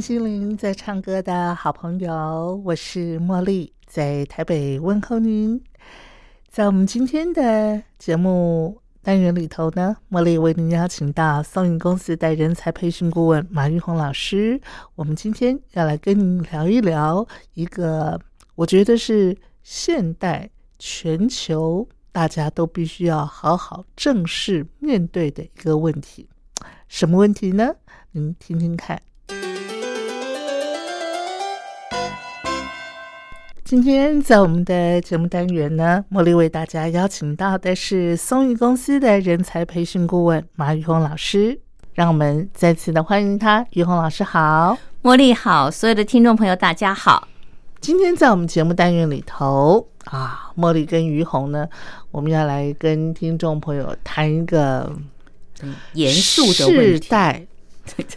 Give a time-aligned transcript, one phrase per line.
[0.00, 5.60] 心灵在唱歌的好朋友，我是茉莉，在台北问候您。
[6.48, 14.60] 在我们今天的节目单元里头呢，茉莉为您邀请到松云公司的人才培训顾问马玉红老师。
[14.94, 18.20] 我们今天要来跟您聊一聊一个
[18.54, 26.28] 我觉得是现代全球大家都必须要好好正视面对的一个问题。
[26.88, 27.74] 什么问题呢？
[28.12, 29.00] 您听听看。
[33.68, 41.60] 今天在我们的节目单元呢，茉莉为大家邀请到的是松裕公司的人才培训顾问马玉红老师，
[41.92, 43.66] 让我们再次的欢迎他。
[43.72, 47.28] 玉红老师好，茉莉好，所有的听众朋友大家好。
[47.78, 51.68] 今天在我们节目单元里头啊，茉莉跟于红呢，
[52.10, 54.90] 我们要来跟听众朋友谈一个
[55.92, 57.46] 严肃的问世代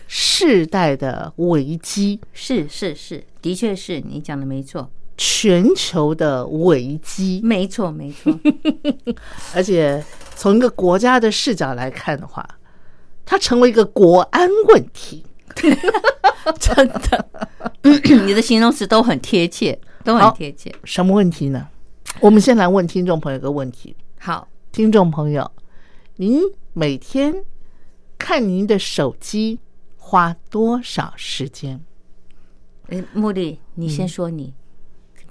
[0.07, 4.90] 世代的危机，是是是，的确是你讲的没错。
[5.24, 8.36] 全球的危机，没错没错，
[9.54, 10.04] 而且
[10.36, 12.44] 从一个国家的视角来看的话，
[13.24, 15.24] 它成为一个国安问题，
[16.59, 17.28] 真的，
[18.26, 20.74] 你的形容词都很贴切，都很贴切。
[20.86, 21.68] 什么问题呢？
[22.20, 23.96] 我们先来问听众朋友一个问题。
[24.18, 25.52] 好，听众朋友，
[26.16, 26.42] 您
[26.74, 27.46] 每天
[28.18, 29.59] 看您的手机
[29.98, 31.80] 花多少时间？
[32.88, 34.56] 哎，茉莉，你先说你。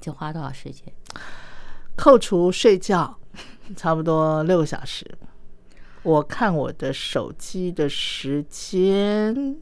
[0.01, 0.93] 就花多少时间？
[1.97, 3.19] 扣除睡觉，
[3.77, 5.07] 差不多六个小时。
[6.03, 9.57] 我看我的手机的时间，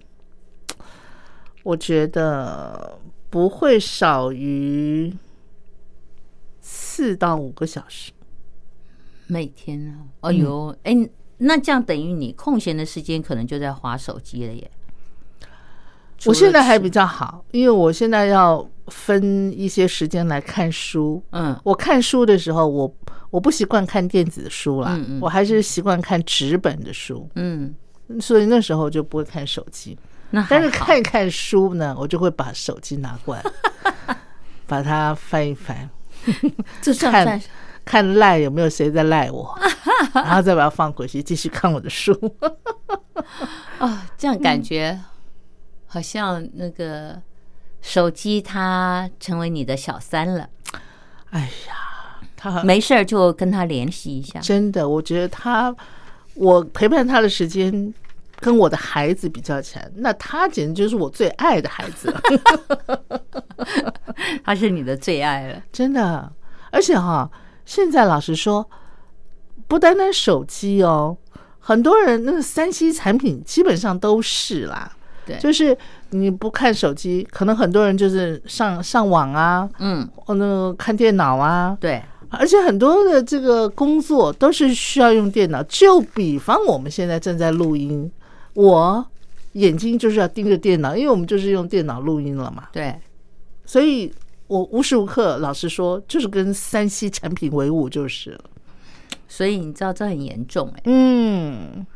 [1.64, 2.96] 我觉得
[3.28, 5.12] 不会少于
[6.60, 8.12] 四到五个小时。
[9.26, 10.94] 每天啊，哎呦，哎，
[11.38, 14.70] 那这样等于你空闲的时间可能就在划手机了耶。
[16.26, 21.22] 我现在还比较好，因为我现在要分一些时间来看书。
[21.30, 22.94] 嗯，我看书的时候，我
[23.30, 27.28] 我不习惯看电子书了，我还是习惯看纸本的书。
[27.34, 27.74] 嗯，
[28.20, 29.98] 所以那时候就不会看手机。
[30.30, 33.44] 那但是看一看书呢，我就会把手机拿过来，
[34.66, 35.88] 把它翻一翻，
[36.82, 37.40] 就看
[37.84, 39.58] 看赖有没有谁在赖我，
[40.12, 42.12] 然后再把它放回去，继续看我的书。
[43.78, 45.00] 啊，这样感觉。
[45.90, 47.18] 好像那个
[47.80, 50.48] 手机它成为你的小三了，
[51.30, 54.40] 哎呀，他没事儿就跟他联系一下。
[54.40, 55.74] 真的，我觉得他，
[56.34, 57.92] 我陪伴他的时间
[58.40, 62.14] 跟我的孩子比较起来，那他简直就是我最爱的孩子。
[64.44, 66.32] 他是你的最爱了，真的。
[66.70, 67.30] 而且哈，
[67.64, 68.68] 现在老实说，
[69.66, 71.16] 不单单手机哦，
[71.58, 74.92] 很多人那个三 C 产品基本上都是啦。
[75.36, 75.76] 就是
[76.10, 85.62] 你不看手机，可能很多人就是上上网啊，嗯，哦，那个看电脑啊，对，而且很多的这个工作都是需要用电脑。
[85.64, 88.10] 就比方我们现在正在录音，
[88.54, 89.04] 我
[89.52, 92.68] 眼睛就是要盯着电脑，因为我们就是用电脑录音了嘛。
[92.72, 92.94] 对，
[93.64, 94.12] 所以
[94.46, 98.40] 我无时无刻，老实说，就是跟三 C 产品为伍就是了。
[99.26, 101.86] 所以你知道这很严重哎，嗯。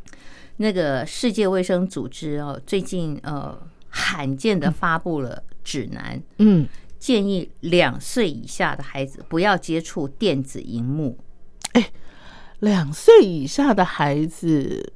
[0.62, 6.68] 那个世界卫生组织哦，最近呃罕见的发布了指南，嗯，
[7.00, 11.18] 建议两岁以下的孩子不要接触电子荧幕。
[11.72, 11.90] 哎，
[12.60, 14.92] 两岁以下的孩子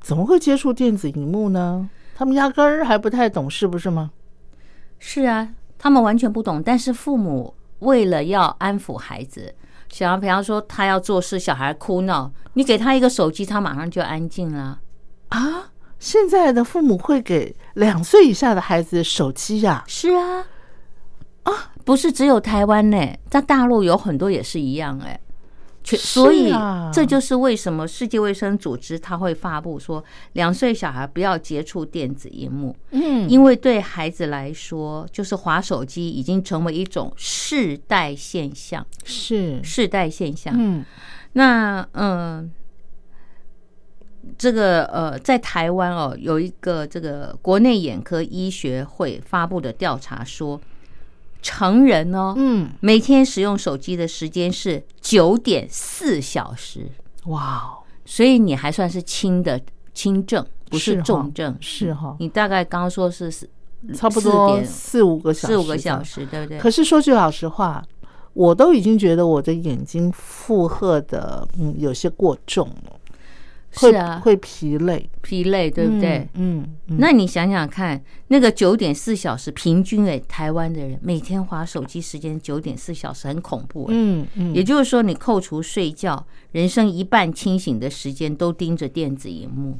[0.00, 1.90] 怎么会接触电子荧幕呢？
[2.14, 4.12] 他们压根儿还不太懂，是不是吗？
[5.00, 6.62] 是啊，他们完全不懂。
[6.62, 9.52] 但是父母为了要安抚孩子，
[9.88, 14.78] 想要比方说他要做事，小孩哭闹，你给他一个手机，他马上就安静了。
[15.30, 20.46] 啊，现在的父母会给两岁以下的孩子手机呀、是啊，
[21.44, 25.18] 啊，不是只有台湾呢，在大陆有很多也是一样哎。
[25.82, 30.04] 全所以啊这就是为什么世界卫生组织它会发布说，
[30.34, 40.54] 两岁小孩不要接触电子荧幕，嗯，因为对孩子来说，就是滑手机已经成为一种世代现象，是，世代现象。
[40.54, 40.84] 嗯。
[41.32, 42.50] 那嗯、
[44.40, 50.58] 这个呃，在台湾哦，有一个这个国内眼科医学会发布的调查说，
[51.42, 56.88] 成人哦，嗯，每天使用手机的时间是九点四小时，
[57.26, 59.60] 哇哦，所以你还算是轻的
[59.92, 61.54] 轻症，不是重症。
[61.60, 63.30] 是哈，你大概刚刚说是
[63.94, 66.02] 差不多四五个小时，四五个小。
[66.02, 66.58] 时，对不对？
[66.58, 67.84] 可是说句老实话，
[68.32, 72.99] 我都已经觉得我的眼睛负荷的嗯有些过重了，
[73.76, 76.28] 会是啊，会疲累，疲累，对不对？
[76.34, 76.66] 嗯？
[76.86, 83.92] 那你想想看，那个九点四小时平均诶，台湾的人每天划手机时间九点四小时，很恐怖诶。
[83.94, 89.78] 嗯嗯，也就是说，你扣除睡觉，人生一半清醒的时间都盯着电子荧幕。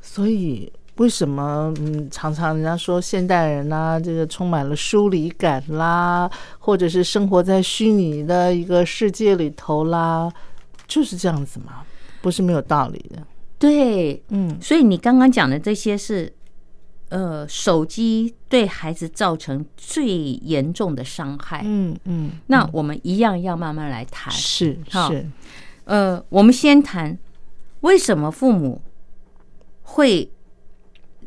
[0.00, 10.32] 所以为什么嗯常常人家说现代人呐、这个充满了疏离感啦，或者是生活在虚拟的一个世界里头啦，
[10.86, 11.84] 就是这样子嘛，
[12.20, 13.22] 不是没有道理的。
[13.58, 16.32] 对，嗯所以你刚刚讲的这些是，
[17.08, 21.62] 呃，手机对孩子造成最严重的伤害。
[21.64, 24.32] 嗯嗯，那我们一样要慢慢来谈。
[24.32, 25.26] 是好是，
[25.84, 27.18] 呃，我们先谈
[27.80, 28.80] 为什么父母
[29.82, 30.30] 会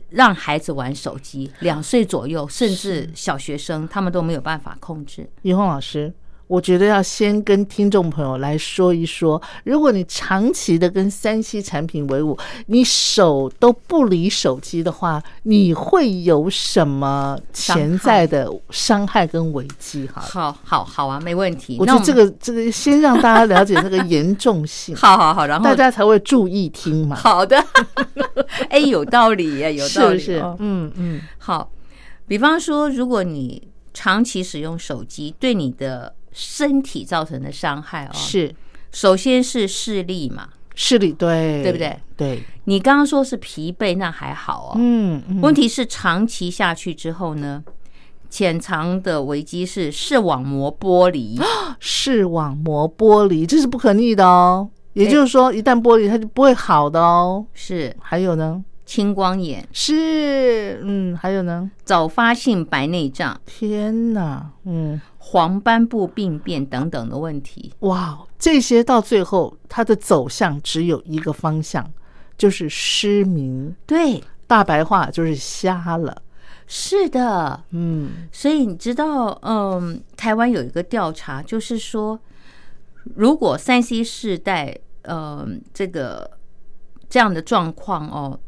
[0.10, 5.30] 让孩子玩手机，两岁左右甚至小学生，他们都没有办法控制。
[5.42, 6.14] 怡红老师，
[6.52, 20.06] 我觉得要先跟听众朋友来说一说，如果你长期的跟三 C 产品为伍，你手都不离手机的话，你会有什么潜在的伤害跟危机？
[20.08, 21.78] 哈，好，好，好啊，没问题。
[21.80, 27.16] 我觉得这个这个先让大家了解那个严重性， 好好好，然后 大家才会注意听嘛。
[27.16, 27.64] 好的，
[28.70, 30.20] 哎，有道理耶，有道理。
[30.20, 30.58] 是不是哦？
[30.60, 31.72] 嗯嗯，好，
[32.28, 38.54] 比方说，如果你长期使用手机，对你的身体造成的伤害哦，是
[38.92, 40.50] 首先是视力嘛。
[40.74, 42.00] 视力对，对不对？
[42.16, 44.74] 对，你刚刚说是疲惫，那还好哦。
[44.78, 47.62] 嗯嗯，问题是长期下去之后呢，
[48.30, 51.40] 潜藏的危机是视网膜剥离。
[51.80, 54.70] 视网膜剥离，这是不可逆的哦。
[54.94, 57.46] 也就是说，一旦剥离，它就不会好的哦。
[57.54, 58.64] 是还有呢？
[58.86, 61.70] 青光眼、是，嗯，还有呢？
[61.86, 67.72] 早发性白内障、天哪，嗯，黄斑部病变等等的问题。
[67.80, 71.88] 哇，这些到最后，它的走向只有一个方向，
[72.36, 73.76] 就是失明。
[73.86, 76.24] 对，大白话就是瞎了。
[76.66, 77.64] 是的。
[77.70, 82.20] 嗯所以你知道，嗯，台湾有一个调查，就是说，
[83.16, 86.32] 如果三 C 世代，嗯，这个
[87.08, 88.40] 这样的状况哦，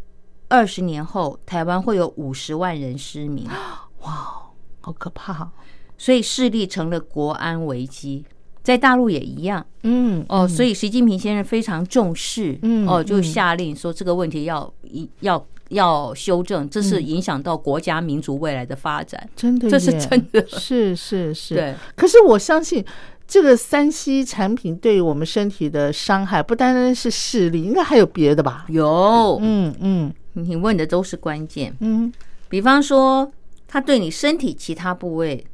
[0.50, 3.48] 二十年后台湾会有五十万人失明，
[4.02, 4.42] 哇，
[4.82, 5.52] 好可怕。
[5.98, 8.26] 所以视力成了国安危机。
[8.62, 19.30] 在大陆也一样嗯哦，所以习近平先生非常重视，嗯哦，就嗯下令说这个问题要一要要修正，这是影响到国家民族未来的发展。
[19.36, 21.56] 真的，这是真的是是是。
[21.56, 22.82] 对，可是我相信，
[23.28, 28.66] 这个三 C 产品对于我们身体的伤害，不单单是视力，应该还有别的吧？
[28.70, 31.76] 有，嗯嗯你问的都是关键。
[31.82, 32.14] 嗯，
[32.48, 33.30] 比方说，
[33.68, 35.46] 它对你身体其他部位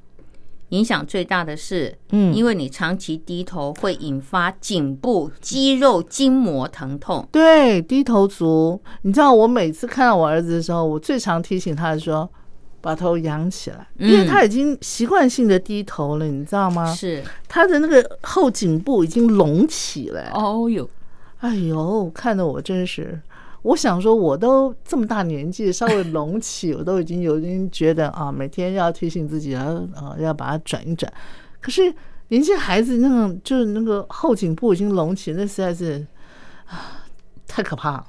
[0.70, 7.28] 影响最大的是，嗯因为你长期低头会引发颈部肌肉筋膜疼痛。
[7.32, 8.82] 对，低头族。
[9.04, 12.30] 你知道，我每次看到我儿子的时候，我最常提醒他的说。
[12.82, 16.86] 把头仰起来，因为嗯他已经习惯性的低头了，你知道吗？
[16.96, 20.32] 是，他的那个后颈部已经隆起了。
[20.34, 20.90] 哦哟，
[21.40, 23.20] 哎呦，看得我真是，
[23.62, 31.12] 我想说，我都这么大年纪，稍微隆起，我都已经有经觉得啊，每天要提醒自己啊啊，要把它转一转。
[31.60, 31.94] 可是
[32.30, 36.06] 年轻孩子那种，就是那个后颈部已经隆起，那实在是
[36.66, 37.04] 啊，
[37.48, 38.06] 太可怕了。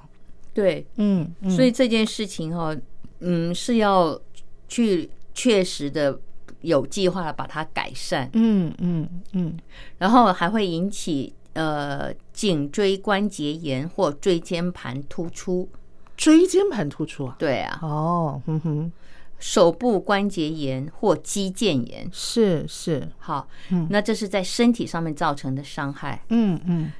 [0.53, 2.77] 对，嗯，嗯所以这件事情哈、
[3.21, 4.21] 嗯，是要
[4.69, 6.19] 去确实的
[6.61, 9.57] 有计划的把它改善，嗯嗯嗯，
[9.99, 15.69] 然后还会引起呃颈椎关节炎或椎间盘突出。
[16.17, 17.37] 椎间盘突出啊。
[17.39, 18.93] 对啊，哦，哼哼，
[19.39, 22.09] 手部关节炎或肌腱炎。
[22.13, 26.23] 是是，好嗯，那这是在身体上面造成的伤害。
[26.29, 26.93] 嗯嗯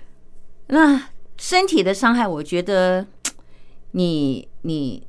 [0.69, 3.07] 那身体的伤害，我觉得
[3.91, 5.07] 你你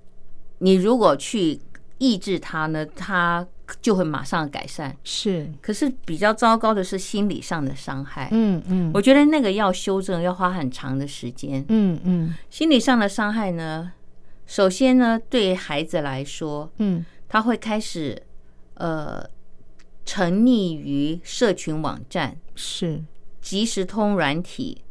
[0.57, 1.59] 你如果去
[1.97, 3.47] 抑制它呢，他
[3.81, 4.95] 就会马上改善。
[5.03, 8.29] 是，可是比较糟糕的是心理上的伤害。
[8.31, 8.91] 嗯嗯。
[8.93, 11.63] 我觉得那个要修正，要花很长的时间。
[11.69, 12.35] 嗯嗯。
[12.49, 13.91] 心理上的伤害呢，
[14.45, 17.05] 首先呢，对孩子来说，嗯。
[17.29, 18.21] 他会开始
[18.73, 19.23] 呃
[20.05, 23.01] 沉溺于社群网站、是，
[23.39, 24.83] 即时通软体、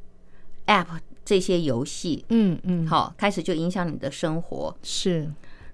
[0.67, 0.87] App
[1.23, 2.87] 这些游戏，嗯嗯。
[2.87, 4.75] 好，开始就影响你的生活。
[4.83, 5.31] 是，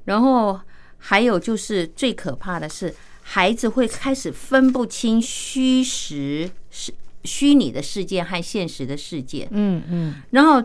[0.06, 0.60] 然后
[1.08, 10.14] 还有就是最可怕的是，孩子会开始分不清虚实是虚拟的世界和现实的世界，嗯嗯。
[10.30, 10.60] 然后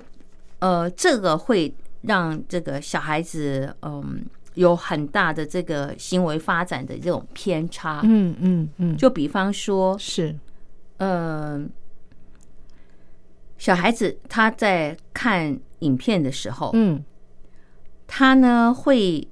[0.58, 1.72] 呃，这个会
[2.02, 8.02] 让这个小孩子嗯有很大的这个行为发展的这种偏差。
[8.04, 10.36] 嗯嗯嗯，就比方说，是，
[10.98, 11.70] 嗯、
[13.60, 17.04] 小孩子他在看影片的时候，嗯。
[18.14, 19.26] 他呢会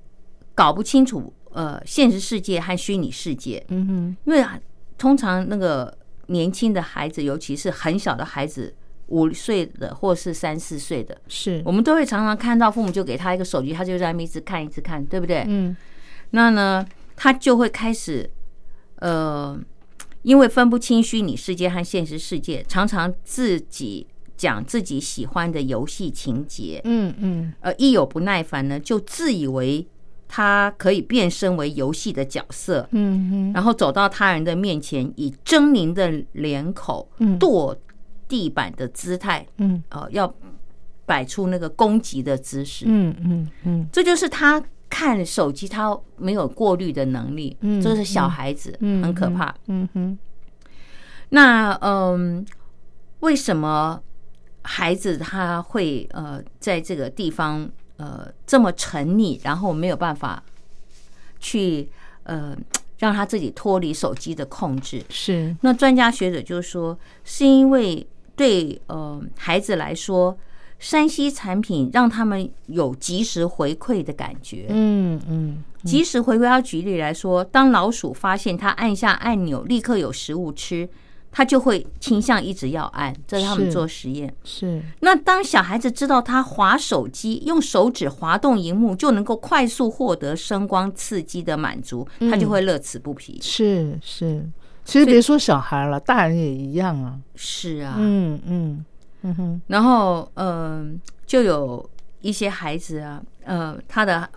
[0.60, 4.18] 搞不清楚呃现实世界和虚拟世界，嗯哼。
[4.26, 4.60] 因为啊
[4.98, 5.98] 通常那个
[6.28, 8.76] 年轻的孩子，尤其是很小的孩子，
[9.08, 11.62] 五岁的或是三四岁的，是。
[11.64, 15.46] 我，们都会常常看到父母就给他一个手机，他就在那边一直看一直看，对不对？
[15.48, 15.78] 嗯。
[16.32, 16.86] 那呢，
[17.16, 18.30] 他就会开始
[18.98, 19.58] 呃，
[20.24, 27.54] 因为分不清虚拟世界和现实世界，常常自己讲自己喜欢的游戏情节，嗯嗯。
[27.62, 29.88] 呃，一有不耐烦呢，就自以为
[30.32, 37.76] 他可以变身为游戏的角色，嗯哼然后走到他人的面前，以狰狞的脸口、嗯跺
[38.28, 40.32] 地板的姿态，嗯呃，要
[41.08, 42.86] 摆出那个攻击的姿势。
[42.88, 47.58] 嗯嗯嗯这就是他看手机，他没有过滤的能力。
[47.62, 49.54] 嗯这是小孩子，嗯，很可怕。
[49.66, 50.18] 嗯哼
[51.30, 52.46] 那嗯，
[53.22, 54.00] 为什么
[54.62, 57.68] 孩子他会呃在这个地方
[58.00, 60.42] 呃这么沉溺，然后没有办法
[61.40, 61.88] 去
[62.24, 62.58] 呃
[62.98, 65.04] 让他自己脱离手机的控制？
[65.10, 70.38] 是，那专家学者就说，是因为对呃孩子来说，
[70.80, 74.68] 山西产品让他们有及时回馈的感觉。
[74.70, 80.90] 嗯嗯及时回馈，要举例来说，当老鼠发现它按下按钮立刻有食物吃，
[81.32, 83.16] 它就会倾向一直要按。
[83.28, 84.34] 这是他们做实验。
[84.44, 93.40] 是，那当小孩子知道他滑手机用手指滑动荧幕就能够快速获得声光刺激的满足，他就会乐此不疲。
[93.42, 94.48] 是是，
[94.84, 97.20] 其实别说小孩了，大人也一样啊。
[97.36, 98.86] 是啊，嗯嗯
[99.22, 101.88] 嗯哼，然后嗯、就有
[102.22, 104.28] 一些孩子啊，呃，他的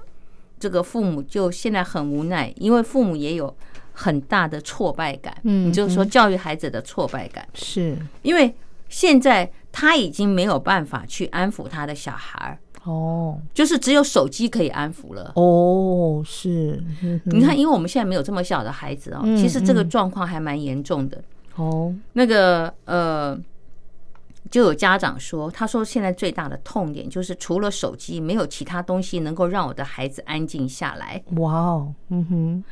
[0.59, 3.57] 这个父母就现在很无奈，因为父母也有
[3.93, 5.37] 很大的挫败感。
[5.45, 8.55] 嗯你就是说教育孩子的挫败感，是因为
[8.89, 15.33] 现在他已经没有办法去安抚他的小孩儿，哦就是只有手机可以安抚了。
[15.37, 16.83] 哦是，
[17.25, 21.23] 你看，因为我们现在没有这么小的孩子哦，嗯其实这个嗯状况还蛮严重的。
[21.57, 23.39] 哦那个呃，
[24.51, 31.23] 就有家长说，他说现在最大的痛点就是除了手机，没有其他东西能够让我的孩子安静下来。
[31.37, 32.65] 哇哦嗯哼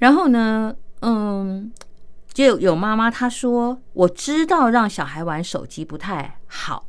[0.00, 1.70] 然后呢，嗯，
[2.32, 6.86] 就有妈妈她说，我知道让小孩玩手机不太好，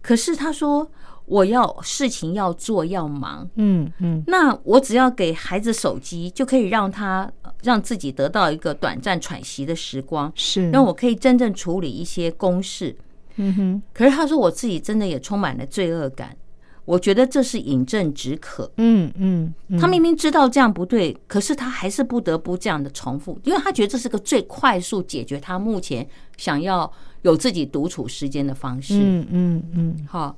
[0.00, 0.88] 可是她说
[1.24, 4.22] 我要事情要做要忙，嗯嗯。
[4.26, 12.94] 那我只要给孩子手机，就可以让他呃让自己得到一个短暂喘息的时光，是，让我可以真正处理一些公事。
[13.36, 13.82] 嗯哼。
[13.94, 16.36] 可是他说我自己真的也充满了罪恶感，
[16.84, 18.70] 我觉得这是饮鸩止渴。
[18.76, 26.90] 嗯嗯嗯他明明知道这样不对，可是他还是不得不这样的重复，因为他觉得这是个最快速解决他目前想要
[27.22, 28.98] 有自己独处时间的方式。
[28.98, 30.36] 嗯嗯嗯好，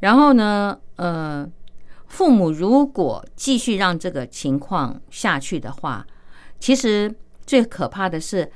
[0.00, 1.48] 然后呢，呃，
[2.06, 6.06] 父母如果继续让这个情况下去的话，
[6.60, 7.14] 其实
[7.46, 8.50] 最可怕的是，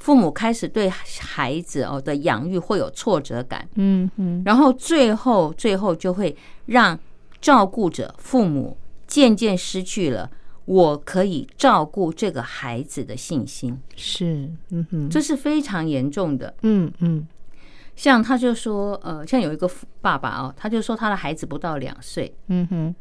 [0.00, 4.42] 父母开始对孩子哦的养育会有挫折感，嗯嗯。
[4.44, 6.98] 然后最后最后就会让
[7.40, 8.76] 照顾者父母
[9.06, 10.28] 渐渐失去了
[10.64, 15.08] 我可以照顾这个孩子的信心，是，嗯哼。
[15.08, 16.54] 这是非常严重的。
[16.62, 17.26] 嗯嗯。
[17.96, 19.68] 像他就说，呃，像有一个
[20.00, 22.94] 爸爸哦，他就说他的孩子不到两岁，嗯哼。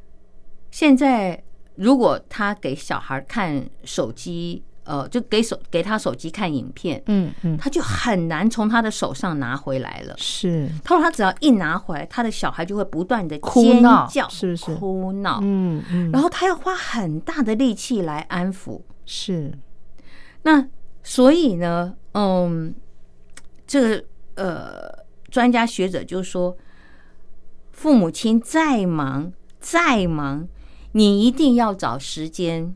[0.71, 1.41] 现在
[1.75, 10.15] 如果他给小孩看手机，呃，就给手给他手机看影片，嗯嗯他就很难从他的手上拿回来了。
[10.17, 18.81] 是，他说他只要一拿回来，他的小孩就会不断的哭尖闹叫，是不是哭闹，嗯嗯然后他要花很大的力气来安抚。
[19.05, 19.53] 是，
[20.41, 20.67] 那
[21.03, 22.73] 所以呢，嗯，
[23.67, 24.03] 这个
[24.33, 26.57] 呃，专家学者就说，
[27.71, 30.47] 父母亲再忙再忙，
[30.93, 32.75] 你一定要找时间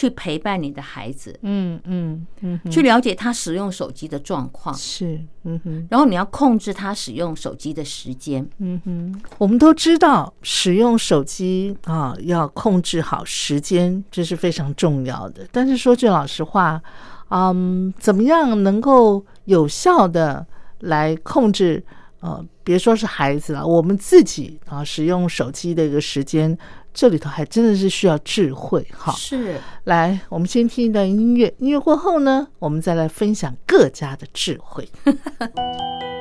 [0.00, 5.86] 去陪伴你的孩子，嗯嗯嗯，去了解他使用手机的状况，是，嗯哼。
[5.90, 8.48] 然后你要控制他使用手机的时间。
[8.60, 15.46] 嗯哼，我们都知道使用手机啊要控制好时间，这是非常重要的。
[15.52, 16.80] 但是说句老实话，
[17.28, 20.46] 嗯，怎么样能够有效的
[20.78, 21.84] 来控制？
[22.20, 26.56] 呃，别说是孩子了，我们自己啊使用手机的一个时间，
[26.92, 29.12] 这里头还真的是需要智慧哈。
[29.12, 34.88] 是，来，我们先听一段音乐，音乐过后呢，我们再来分享各家的智慧。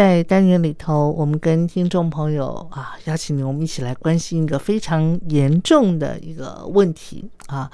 [0.00, 7.70] 在单元里头，我们跟听众朋友啊，邀请你，我们一起来关心一个非常严重的一个问题啊。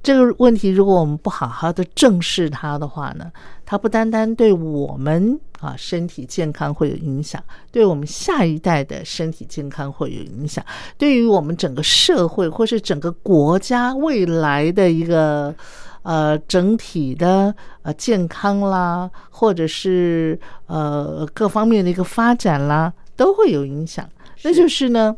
[0.00, 3.32] 这个问题，如果我们不好好的正视它的话呢，
[3.64, 10.64] 它不单单对我们啊身体健康会有影响，对我们下一代的身体健康会有影响，
[10.96, 15.52] 对于我们整个社会或是整个国家未来的一个。
[16.06, 24.08] 呃，整体的呃健康啦，或者是呃各方面的一个发展啦，都会有影响。
[24.42, 25.16] 那就是呢，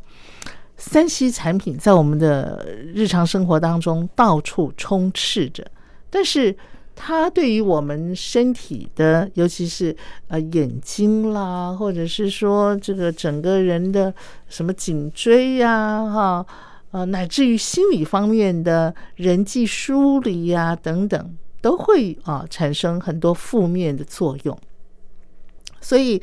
[0.79, 5.63] 三 C 产品在我们的日常生活当中到处充斥着，
[6.09, 6.57] 但是
[6.97, 9.95] 它对于我们身体的，尤其是
[10.29, 14.15] 呃眼睛啦，或者是说这个整个人的
[14.49, 16.47] 什么颈椎呀，哈，
[16.91, 24.59] 呃，乃至于心理方面的人际疏离呀等等，都会啊产生很多负面的作用。
[25.81, 26.21] 所以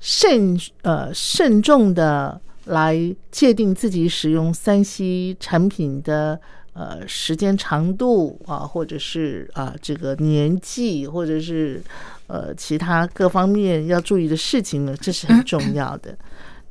[0.00, 6.40] 慎呃慎重的来界定自己使用三 C 产品的。
[6.74, 11.82] 呃，时间长度啊，或者是啊，这个年纪，或者是
[12.28, 16.16] 呃，其他各方面要注意的事情呢，这是很重要的。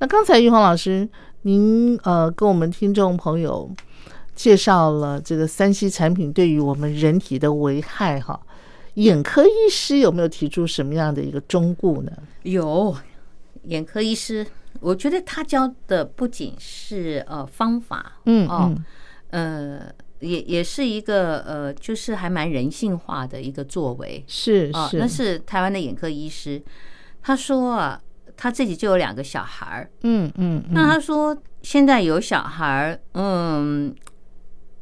[0.01, 1.07] 那刚才玉华老师，
[1.43, 3.69] 您呃，跟我们听众朋友
[4.33, 8.41] 介绍了这个三 C 产品对于我们人体的危害哈，
[8.95, 12.11] 眼科医师有没有提出什么样的一个忠告呢？
[12.41, 12.97] 有，
[13.65, 14.43] 眼科医师，
[14.79, 18.75] 我觉得他教的不仅是呃方法，嗯哦。
[19.29, 19.81] 呃，
[20.19, 26.59] 也也是一个呃，就是还蛮人性化的一个作为，是啊，是，那是台湾的眼科医师，
[27.21, 28.01] 他说啊，
[28.41, 33.93] 他自己就有两个小孩儿，嗯嗯，那他说现在有小孩儿，嗯，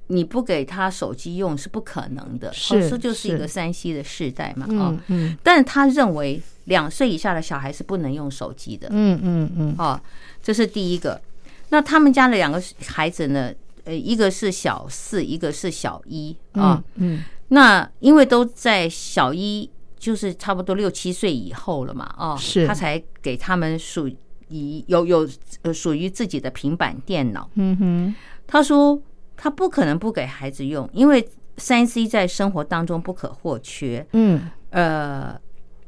[0.08, 5.38] 你不给他手机用是不可能的，是这就是一个山西的世代嘛，嗯啊，嗯。
[5.44, 10.00] 但是他认为两岁以下的小孩是不能用手机的，嗯嗯嗯，哦，
[10.42, 11.20] 这是第一个。
[11.68, 13.52] 那他们家的两个孩子呢？
[13.84, 16.82] 呃，一个是小四，一个是小一啊。
[16.96, 19.70] 嗯，那因为都在小一，
[20.00, 25.30] 就是差不多六七岁以后了嘛，哦，是他才给他们属于有有
[25.62, 27.48] 呃属于自己的平板电脑。
[27.56, 28.16] 嗯哼，
[28.48, 29.00] 他说
[29.38, 34.08] 他不可能不给孩子用，因为三 C 在生活当中不可或缺。
[34.14, 35.40] 嗯，呃，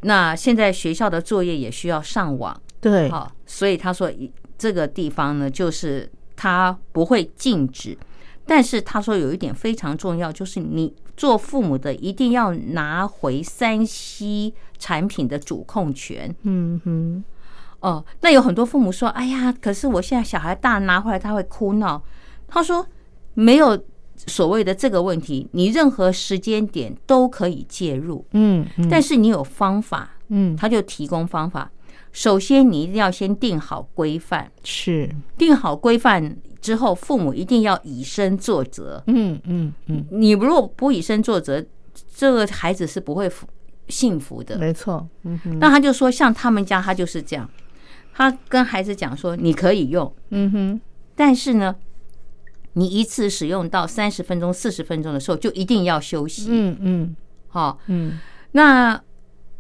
[0.02, 4.12] 那现在学校的作业也需要上网，对，好，所以他说
[4.58, 6.12] 这个地方呢，就是。
[6.34, 7.96] 他不会禁止，
[8.48, 16.36] 但是他说有一点非常重要，就是你做父母的一定要拿回三 C 产品的主控权。
[16.44, 17.24] 嗯哼，
[17.80, 22.02] 哦，那有很多父母说：“哎呀，可是我现在小孩大，拿回来他会哭闹。”
[22.48, 22.86] 他说
[23.34, 23.82] ：“没有
[24.16, 28.26] 所谓的这个问题，你任何时间点都可以介入。
[28.34, 31.70] 嗯，但是你有方法，嗯，他就提供方法。”
[32.12, 35.10] 首先，你一定要先定好规范，是。
[35.38, 39.02] 定好规范之后，父母一定要以身作则。
[39.08, 41.66] 嗯嗯嗯，你如果不以身作则，
[42.14, 43.32] 这个孩子是不会
[43.88, 44.58] 幸福的。
[44.58, 47.50] 没错，嗯哼，那他就说，像他们家，他就是这样，
[48.14, 50.82] 他跟孩子讲说，你可以用，嗯哼，
[51.16, 51.74] 但是呢，
[52.74, 56.48] 你一次使用到三十分钟、四十分钟的时候，就一定要休息。
[56.50, 57.16] 嗯嗯，
[57.48, 58.20] 好，嗯，
[58.52, 59.02] 那。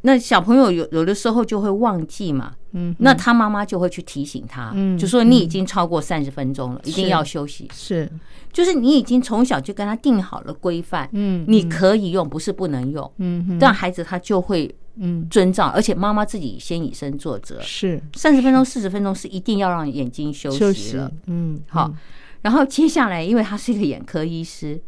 [0.03, 7.69] 那小朋友有有的时候就会忘记嘛，嗯，那他妈妈就会去提醒他，嗯，就说你已经超过三十分钟了，一定要休息。
[7.71, 8.11] 是，
[8.51, 21.93] 就是你已经从小就跟他定好了规范，嗯，你可以用，不是不能用，嗯，但孩子他就会嗯遵照，而且妈妈自己先以身作则，是三十分钟、四十分钟是一定要让眼睛休休息了，嗯，好，
[22.41, 24.81] 然后接下来，因为他是一个眼科医师，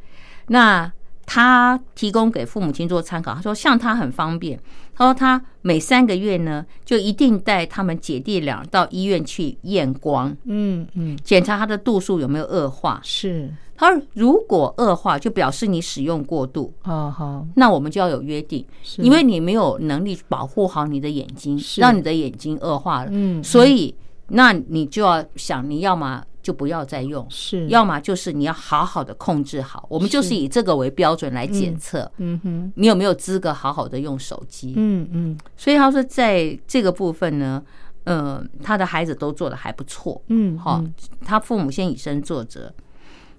[0.48, 0.92] 那。
[1.26, 3.34] 他提供给父母亲做参考。
[3.34, 4.60] 他说，像他很方便。
[4.96, 13.00] 他说，他每三个月呢，就一定带他们姐弟俩到医院去验光，嗯嗯，检查他的度数有没有恶化。
[13.04, 13.52] 是。
[13.76, 16.72] 他说，如果恶化，就表示你使用过度。
[16.84, 18.64] 啊好，那我们就要有约定，
[18.98, 23.10] 因为你没有能力保护好你的眼睛，让你的眼睛恶化了。
[23.12, 23.94] 嗯，所以
[24.28, 26.24] 那你就要想，你要么。
[26.44, 30.34] 就不要再用，是，要么就是你要好好的控制好，我们就是。
[30.34, 32.40] 以这个为标准来检测，嗯。
[32.44, 34.74] 哼，你有没有资格好好的用手机？
[34.76, 37.64] 嗯嗯，所以他说在这个部分呢，
[38.06, 40.84] 呃，他的孩子都做的还不错，嗯，好，
[41.24, 42.74] 他父母先以身作则，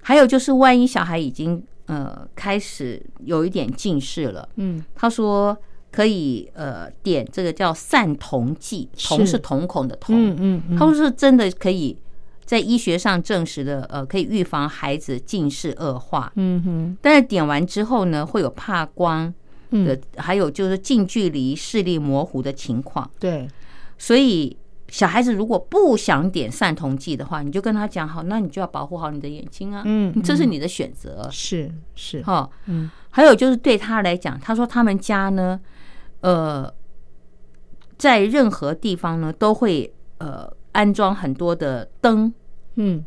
[0.02, 5.58] 还有就是万一小孩已经呃开始有一点近视了，嗯，他说
[5.90, 11.98] 可以呃点这个叫散瞳剂，瞳是瞳孔的瞳，嗯嗯，他说是真的可以。
[12.44, 16.30] 在医学上证实的，呃，可以预防孩子近视恶化。
[16.36, 19.32] 嗯哼，但是点完之后呢，会有怕光
[19.70, 23.10] 的，还有就是近距离视力模糊的情况。
[23.18, 23.48] 对，
[23.96, 24.54] 所以
[24.88, 29.82] 小孩子如果不想点散瞳剂的话，你就跟他讲好，那你就要保护好你的眼睛啊。
[29.86, 31.26] 嗯，这是你的选择。
[31.32, 35.58] 是是哈，嗯，还有就是对他来讲，他说他们家呢，
[36.20, 36.70] 呃，
[37.96, 40.52] 在任何地方呢都会呃。
[40.74, 42.32] 安装很多的灯，
[42.74, 43.02] 嗯，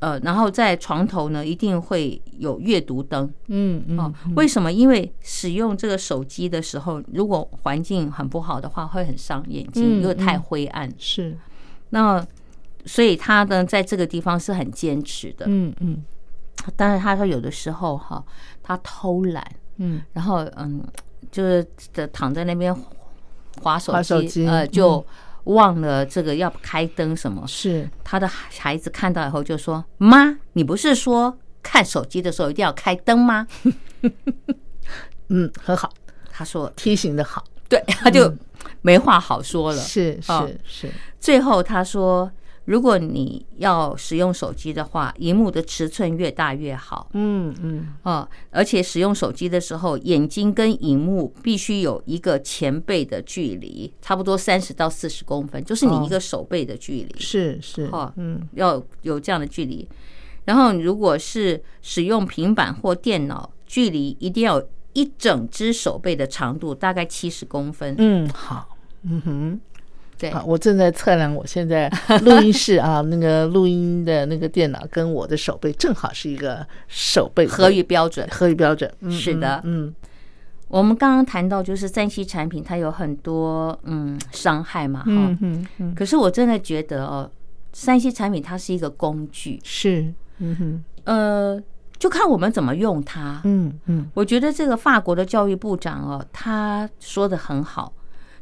[0.00, 4.72] 呃，然后在床头呢，一定会有阅读灯，嗯嗯，哦，为什么？
[4.72, 10.92] 因为使用这个手机的时候，如果环境很不好的话，会很伤眼睛，因为太灰暗。
[10.98, 11.38] 是，
[11.90, 12.26] 那
[12.86, 16.04] 所以他呢，在这个地方是很坚持的，嗯嗯。
[16.74, 18.24] 但是他说有的时候哈，
[18.62, 20.02] 他偷懒，嗯。
[20.12, 20.82] 然后嗯，
[21.30, 21.64] 就是
[22.12, 22.74] 躺在那边
[23.62, 25.04] 划手机呃，就
[25.46, 27.44] 忘了这个要开灯什么。
[27.48, 33.46] 是他的孩子看到以后就说：“妈，你不是说看手机的时候一定要开灯吗
[35.28, 35.92] 嗯很好，？”
[36.30, 38.32] 他说提醒的好，：“对。”他就
[38.82, 39.78] 没话好说了。
[39.80, 42.30] 是哦是是，最后他说
[42.66, 59.88] ：“如果你要使用手机的话，荧幕的尺寸越大越好。”嗯嗯哦、而且使用手机的时候，眼睛跟荧幕必须有一个前背的距离，差不多三十到四十公分，就是你一个手背的距离，是是哦，嗯要有这样的距离。
[60.44, 67.94] 然后，如果是使用平板或电脑，距离一定要一整只手背的长度，大概七十公分。
[67.98, 69.60] 嗯好，嗯哼。
[70.18, 71.88] 对，啊，我正在测量我现在
[72.22, 78.26] 录音室啊， 那个录音的那个电脑跟我的手背正好是一个手背合于标准。
[78.30, 78.90] 合于标准。
[79.00, 79.94] 嗯是的嗯
[80.68, 87.30] 我们刚刚谈到，就是三 C 产品它有很多嗯伤害嘛，哈、嗯嗯嗯，可是我真的觉得哦，
[87.72, 91.62] 三 C 产品它是一个工具，是，嗯哼，呃，
[91.98, 93.40] 就看我们怎么用它。
[93.44, 97.92] 嗯嗯我觉得这个法国的教育部长哦，他说的很好，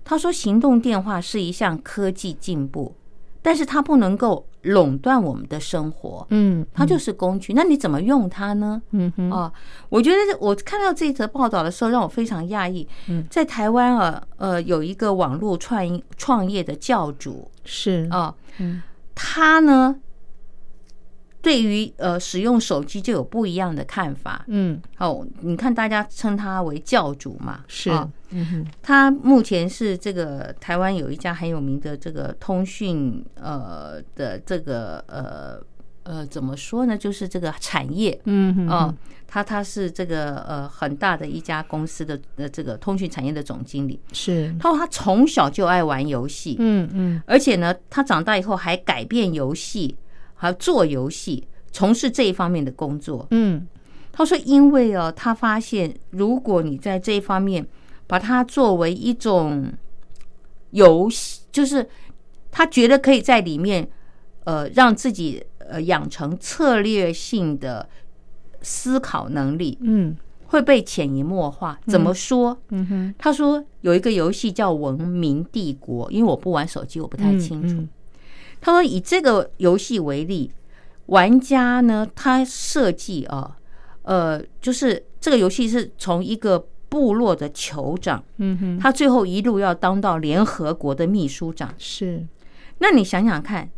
[0.04, 2.94] 他说行动电话是一项科技进步，
[3.42, 7.52] 但是它不能够垄断我们的生活，嗯，它就是工具。
[7.54, 8.80] 那你怎么用它呢？
[8.92, 9.52] 嗯哼，啊，
[9.88, 12.86] 我觉得我看到这则报道的时候，让我非常讶异。
[13.08, 18.82] 嗯在台湾啊，呃，有一个网络创创业的教主是，啊，嗯
[19.14, 19.96] 他呢，
[21.44, 24.44] 对于呃使用手机就有不一样的看法。
[24.48, 24.80] 嗯。
[24.98, 27.90] 哦，你看大家称他为教主嘛，是。
[27.90, 35.60] 啊，嗯，他目前是这个台湾有一家很有名的这个通讯呃的这个呃
[36.04, 38.18] 呃怎么说呢，就是这个产业。
[38.24, 38.94] 嗯哼，哦，
[39.26, 44.00] 他他是这个呃很大的一家公司的呃这个通讯产业的总经理。
[44.12, 47.22] 是，他说他从小就爱玩游戏，嗯嗯。
[47.26, 49.96] 而且呢，他长大以后还改变游戏，
[50.44, 53.26] 还做游戏，从事这一方面的工作。
[53.30, 53.66] 嗯
[54.12, 57.66] 他说，因为哦，他发现如果你在这一方面
[58.06, 59.72] 把它作为一种
[60.72, 61.88] 游戏，就是
[62.50, 63.88] 他觉得可以在里面
[64.44, 67.88] 呃让自己呃养成策略性的
[68.60, 70.14] 思考能力，嗯
[70.46, 71.80] 会被潜移默化。
[71.86, 72.56] 怎么说？
[72.68, 77.84] 嗯哼，他说有一个游戏叫《文明帝国》，因为我不玩手机，我不太清楚。
[78.64, 80.50] 嗯他说以这个游戏为例，
[81.06, 83.58] 玩家呢，他设计啊，
[84.02, 91.74] 呃，就是这个游戏是从一个部落的酋长，嗯哼，他最后一路要当到联合国的秘书长。
[91.76, 92.26] 是，
[92.78, 93.68] 那你想想看，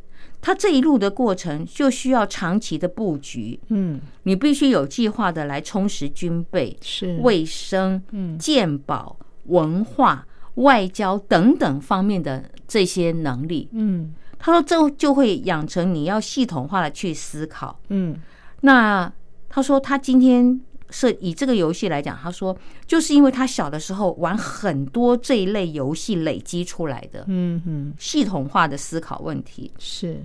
[0.40, 4.00] 他这一路的过程就需要长期的布局，嗯。
[4.22, 8.38] 你必须有计划的来充实军备、是，卫生、嗯。
[8.38, 13.68] 鉴宝、文化、外交等等方面的这些能力。
[13.72, 14.14] 嗯
[14.46, 17.80] 他说，这就会养成你要系统化的去思考。
[17.88, 18.16] 嗯
[18.60, 19.12] 那
[19.48, 22.56] 他说，他今天是以这个游戏来讲，他说，
[22.86, 29.72] 就是因为他小的时候玩很多这一类游戏累积出来的嗯哼，系统化的思考问题。
[29.80, 30.24] 是，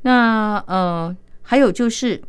[0.00, 2.22] 那呃，还有就是，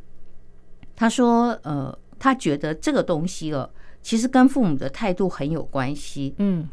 [0.93, 3.69] 他说，呃，他觉得这个东西哦，
[4.01, 6.35] 其实跟父母的态度很有关系。
[6.39, 6.67] 嗯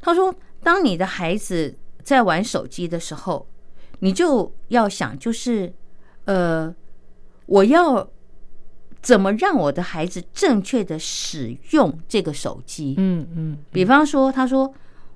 [0.00, 3.46] 他说，当你的孩子在玩手机的时候，
[4.04, 5.72] 你就要想，就是
[6.26, 6.72] 呃，
[7.46, 8.06] 我要
[9.00, 12.96] 怎么让我的孩子正确的使用这个手机？
[12.98, 14.70] 嗯嗯比方说，他说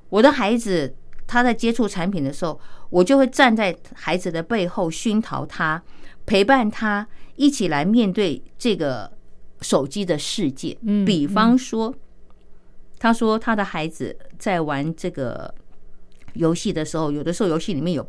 [0.09, 0.95] 我的孩子
[1.27, 5.83] 他在接触产品的时候，我就会站在孩子的背后熏陶他，
[6.25, 9.13] 陪伴他一起来面对这个
[9.61, 10.75] 手机的世界。
[10.81, 11.95] 嗯比方说，
[12.99, 15.55] 他说他的孩子在玩这个
[16.33, 18.09] 游戏的时候，有的时候游戏里面有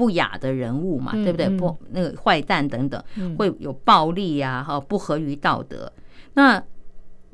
[0.00, 1.46] 不雅的人物嘛，嗯对不对？
[1.46, 5.92] 嗯不，那个坏蛋等等，嗯会有暴力呀、哈，不合于道德。
[6.32, 6.62] 那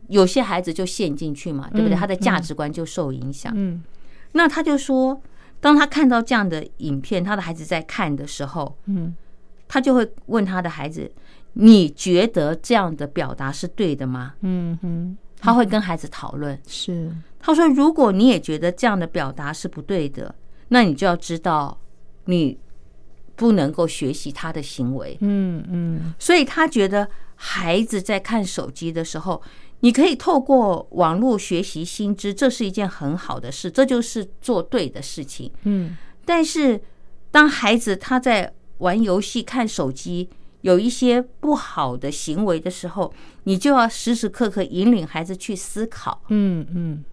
[0.08, 1.96] 有些孩子就陷进去嘛，对不对？
[1.96, 3.52] 嗯他的价值观就受影响。
[3.54, 3.84] 嗯
[4.32, 5.22] 那他就说，
[5.60, 9.14] 当他看到这样的影片，他的孩子在看的时候，嗯
[9.68, 11.10] 他就会问他的孩子
[11.54, 16.58] ：“你觉得这样的表达是对的吗嗯哼，？”他会跟孩子讨论。
[16.66, 20.34] 是，他说：“如果你也觉得这样的表达是不对的，
[20.68, 21.78] 那你就要知道，
[22.26, 22.58] 你
[23.34, 25.16] 不能够学习他的行为。
[25.20, 26.14] 嗯嗯。
[26.18, 29.42] 所以他觉得孩子在看手机的时候，
[29.80, 35.50] 你可以透过网络学习新知，这是一件很好的事，这就是做对的事情。
[35.64, 35.96] 嗯。
[36.24, 36.80] 但是
[37.30, 40.28] 当孩子他在玩游戏、看手机，
[40.62, 43.12] 有一些不好的行为的时候，
[43.44, 47.04] 你就要时时刻刻引领孩子去思考，嗯嗯。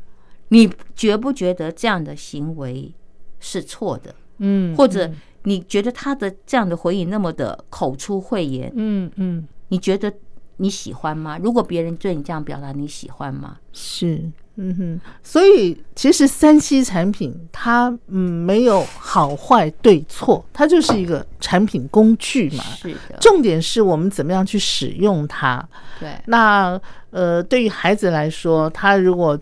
[0.49, 2.93] 你觉不觉得这样的行为
[3.39, 5.09] 是错的，嗯，或者
[5.43, 10.11] 你觉得他的这样的回应那么的口出秽言，嗯嗯你觉得
[10.57, 11.37] 你喜欢吗？
[11.37, 13.57] 如果别人对你这样表达，你喜欢吗？
[13.71, 14.31] 是。
[14.55, 22.63] 嗯哼，所以其实三 C 产品它嗯没有好坏对错，它就是一个产品工具嘛。
[22.63, 25.67] 是的，重点是我们怎么样去使用它。
[25.99, 29.35] 对，那呃，对于孩子来说，他如果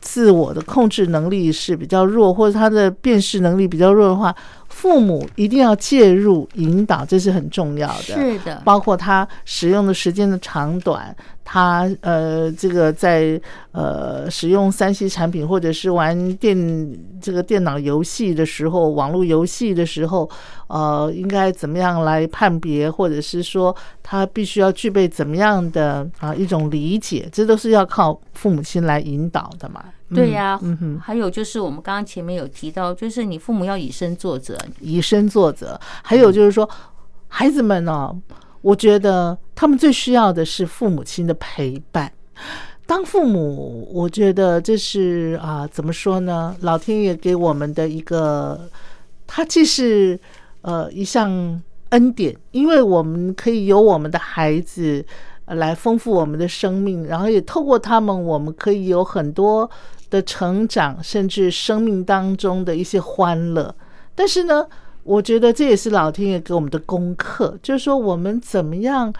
[0.00, 4.34] 自自我的控制能力是比较弱，或者他的辨识能力比较弱的话，
[4.68, 8.02] 父母一定要介入引导，这是很重要的。
[8.02, 20.28] 是的，包括他使用的时间的长短，他呃这个在呃使用三 C 产品或者是玩电这个电脑游戏的时候，网络游戏的时候，
[20.68, 29.84] 呃，应该怎么样来判别，或者是说他必须要具备怎么样的啊一种理解，这都是要靠父母亲来引导的嘛。
[30.14, 35.78] 对呀、嗯哼，还有就是我们刚刚前面有提到，就是你父母要以身作则，以身作则。
[36.02, 36.66] 还有就是说，
[37.28, 38.10] 孩子们呢、
[38.62, 42.10] 我觉得他们最需要的是父母亲的陪伴。
[42.86, 46.56] 当父母，我觉得这是啊，怎么说呢？
[46.60, 48.66] 老天爷给我们的一个，
[49.26, 50.18] 他既是
[50.62, 55.04] 呃一项恩典，因为我们可以有我们的孩子
[55.46, 59.70] 来丰富我们的生命，然后也透过他们，我们可以有很多
[60.10, 63.74] 的成长，甚至生命当中的一些欢乐。
[64.14, 64.66] 但是呢，
[65.04, 69.12] 我觉得这也是老天爷给我们的功课，就是说我们怎么样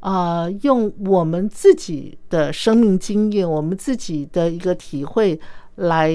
[0.00, 5.38] 啊、用我们自己的生命经验，我们自己的一个体会
[5.76, 6.10] 来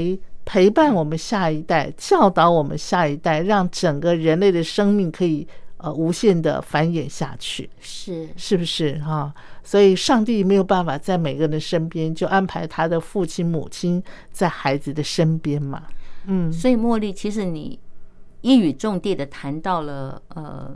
[0.50, 7.70] 陪伴我们下一代，教导我们下一代，让整个人类的生命可以呃无限的繁衍下去。
[7.82, 8.30] 是。
[8.38, 8.98] 是不是？
[9.00, 15.84] 哈、所以上帝没有办法在每个人的身边，就安排他的父亲母亲在孩子的身边嘛。
[16.28, 17.78] 嗯，所以茉莉，其实你
[18.40, 20.74] 一语中的的谈到了，呃，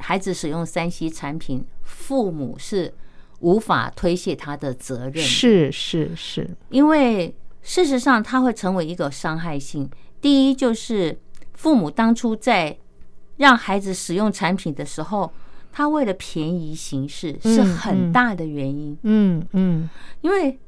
[0.00, 2.92] 孩子使用三 C 产品，父母是
[3.40, 9.88] 无法推卸他的责任，是是是，因为事实上它会成为一个伤害性。
[10.20, 11.18] 第一就是
[11.54, 12.76] 父母当初在
[13.36, 15.32] 让孩子使用产品的时候，
[15.72, 19.88] 他为了便宜行事是嗯很大的原因，嗯嗯
[20.20, 20.58] 因为。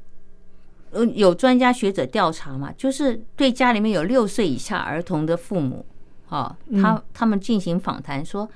[0.91, 5.85] 呃，有专家学者调查嘛，就是对家里面有六岁以下儿童的父母，
[6.29, 8.49] 啊，他他们进行访谈说，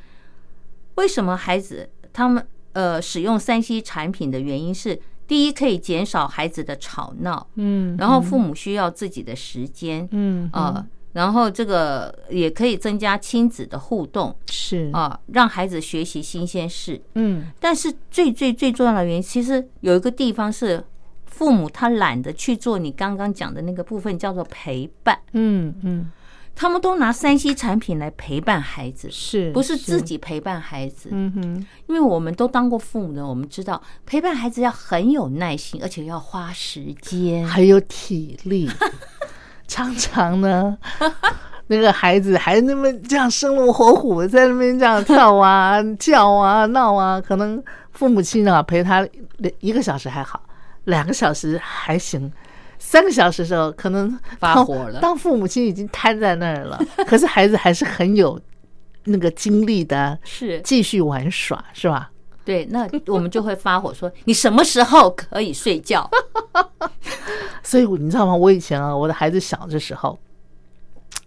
[0.96, 4.98] 为什么孩子他们呃使用三 C 产品的原因是，
[5.30, 17.00] 第一可以减少孩子的吵闹，嗯，然后父母需要自己的时间，嗯啊，然后这个也可以增加亲子的互动是啊，让孩子学习新鲜事。
[17.14, 20.84] 嗯但是最最最重要的原因，其实有一个地方是
[21.28, 25.18] 父母他懒得去做你刚刚讲的那个部分，叫做陪伴。
[25.34, 26.12] 嗯嗯
[26.60, 31.08] 他们都拿三 C 产品来陪伴孩子，是不是自己陪伴孩子？
[31.10, 37.48] 嗯哼因为我们都当过父母的，我们知道陪伴孩子要很有耐心，而且要花时间。
[37.48, 38.70] 还有体力，
[39.70, 40.78] 常常呢。
[41.68, 49.08] 那个孩子还那么这样生龙活虎在那边这样跳啊、 叫啊、闹啊，可能父母亲啊陪他
[49.62, 50.42] 一个小时还好，
[50.84, 52.30] 两个小时还行，
[52.80, 58.40] 三个小时的时候可能发火了当父母亲已经瘫在那儿了， 可是孩子还是很有
[59.04, 62.10] 那个精力的，是继续玩耍，是吧？
[62.46, 66.10] 对，那我们就会发火说：“你什么时候可以睡觉
[67.62, 68.36] 所以你知道吗？
[68.36, 70.18] 我以前啊，我的孩子小的时候，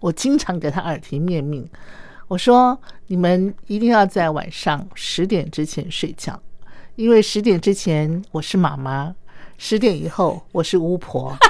[0.00, 1.64] 我经常给他耳提面命，
[2.26, 6.40] 我说你们一定要在晚上十点之前睡觉，
[6.96, 9.14] 因为十点之前我是妈妈，
[9.64, 11.32] 十点以后我是巫婆。”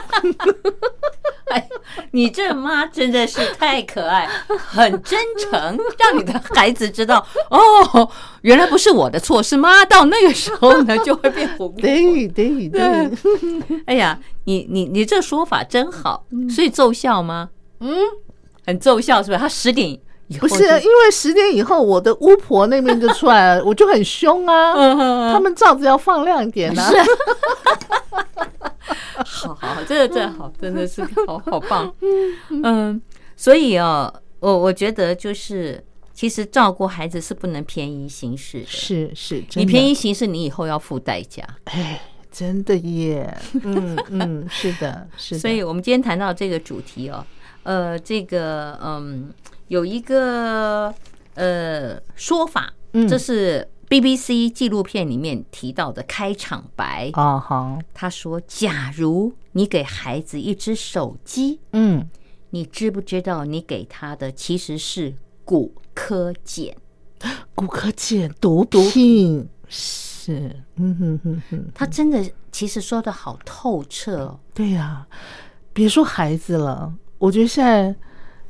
[1.48, 1.66] 哎，
[2.10, 8.10] 你这妈真的是太可爱，很真诚，让你的孩子知道 哦，
[8.42, 11.76] 原来不是我的错，是妈到那个时候呢就会变无辜。
[11.80, 13.10] 对对对，
[13.86, 17.48] 哎呀，你你你这说法真好，所以奏效吗？
[17.80, 17.96] 嗯，
[18.66, 19.38] 很奏效是吧？
[19.38, 19.98] 他十点
[20.33, 25.33] 以后不是因为十点以后我的巫婆那边就出来了， 我就很凶啊。
[25.33, 26.93] 他们罩子要放亮一点呢、啊。
[29.24, 31.93] 好好好，这个真好，真的是好好棒。
[32.64, 33.01] 嗯，
[33.37, 38.66] 所以哦，我我觉得就是，其实照顾孩子是不能便宜行事的。
[38.66, 41.43] 是是，真的你便宜行事，你以后要付代价。
[41.64, 43.37] 哎，真的耶。
[43.62, 45.41] 嗯嗯，是的，是的。
[45.41, 47.24] 所以我们今天谈到这个主题哦，
[47.62, 49.33] 呃，这个嗯，
[49.68, 50.94] 有一个
[51.34, 53.08] 呃说法，嗯。
[53.08, 62.08] 这是 BBC 纪录片里面提到的开场白，啊好，他说：“假如你给孩子一只手机，嗯，
[62.50, 66.74] 你知不知道你给他的其实是骨科碱？
[67.54, 74.40] 骨科碱毒品是，嗯哼哼哼，他真的其实说的好透彻哦。
[74.54, 75.06] 对呀、
[75.74, 77.94] 别说孩子了，我觉得现在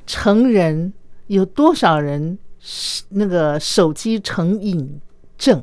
[0.07, 0.93] 成人
[1.35, 5.01] 有多少人是那个手机成瘾
[5.39, 5.63] 症，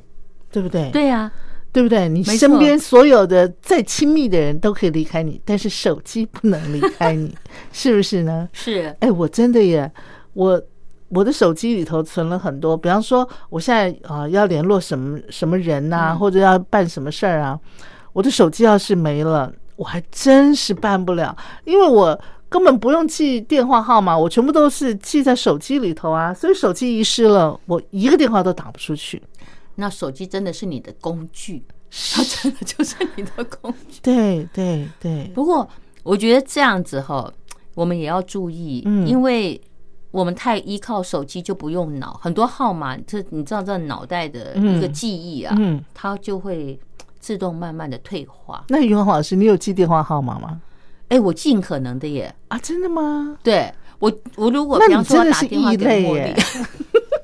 [0.51, 0.89] 对不对？
[0.91, 1.31] 对啊，
[1.71, 2.09] 对不对？
[2.09, 7.35] 你身边所有的再亲密的人都可以离开你，但是手机不能离开你，
[7.71, 8.49] 是不是呢？
[8.51, 9.91] 是哎，我真的耶，
[10.33, 10.59] 我
[11.09, 17.59] 我的手机里头存了很多，比方说我现在啊、要联络什么什么人呐、或者要办什么事儿啊，
[18.11, 22.19] 我的手机要是没了，我还真是办不了，因为我。
[22.49, 29.21] 根本不用记电话号码，我全部都是记在手机里头啊，所以手机遗失了，我一个电话都打不出去。
[29.75, 31.63] 那手机真的是你的工具，
[32.13, 33.99] 它真的就是你的工具。
[34.01, 35.69] 对对对，不过
[36.03, 37.31] 我觉得这样子哈，
[37.75, 39.61] 我们也要注意，嗯因为
[40.11, 46.77] 我们太依靠手机就不用脑，很多号码，这你知道这脑袋的一个嗯记忆啊，嗯，它就会
[47.19, 48.65] 自动慢慢的退化。
[48.69, 50.59] 那于老师，你有记电话号码吗？
[51.09, 53.37] 哎，我尽可能的耶，啊，真的吗？
[53.43, 56.35] 对我我如果比方说打电话给茉莉耶，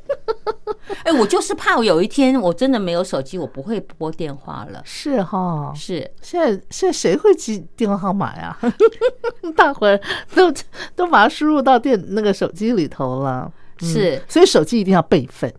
[1.04, 4.82] 哎，我就是怕我有一天我真的没有手机，我不会拨电话了。
[4.86, 8.58] 是哈，是，现在现在谁会记电话号码呀？
[9.56, 10.00] 大伙儿
[10.34, 10.52] 都
[10.96, 13.52] 都把它输入到电那个手机里头了。
[13.82, 15.54] 嗯是所以手机一定要备份。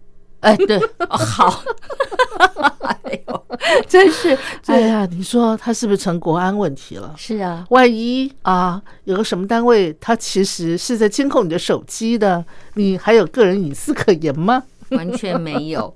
[0.46, 0.78] 哎，对，
[1.08, 1.62] 哦好，
[3.02, 3.46] 哎呦，
[3.88, 7.12] 真是，哎呀，你说他是不是成国安问题了？
[7.16, 12.44] 是啊，万一啊，有个什么单位，他其实是在监控你的手机的，
[12.74, 14.62] 你还有个人隐私可言吗？
[14.90, 15.92] 完全没有，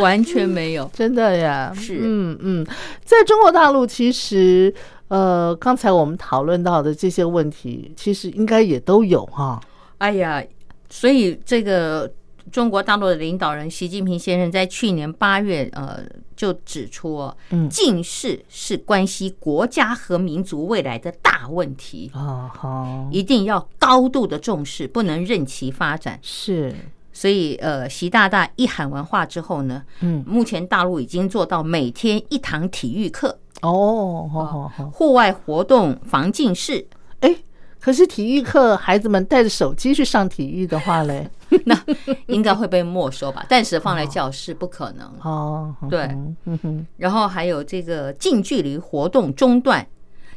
[0.00, 0.90] 完全没有。
[0.92, 2.66] 真的呀，是嗯嗯，
[3.04, 4.74] 在中国大陆，其实
[5.06, 9.60] 呃，刚才我们讨论到的这些问题，其实应该也都有哈。
[9.98, 10.42] 哎呀，
[10.90, 12.10] 所以这个
[12.50, 16.00] 中国大陆的领导人习近平先生在去年八月呃
[16.36, 17.32] 就指出
[17.70, 26.18] 近视是关系国家和民族未来的大问题，啊，好，一定要高度的重视，不能任其发展。
[26.22, 26.74] 是，
[27.12, 36.86] 所以呃，习大大一喊完话之后呢，嗯，目前大陆已经做到每天一堂体育课，哦，好好好，户外活动防近视。
[37.20, 37.34] 哎，
[37.80, 41.28] 可是体育课孩子们带着手机去上体育的话嘞，
[41.64, 41.80] 那
[42.26, 43.46] 应该会被没收吧？
[43.48, 45.08] 暂时放在教室不可能。
[45.22, 46.00] 哦，对
[46.46, 49.86] 嗯哼，然后还有这个近距离活动中断，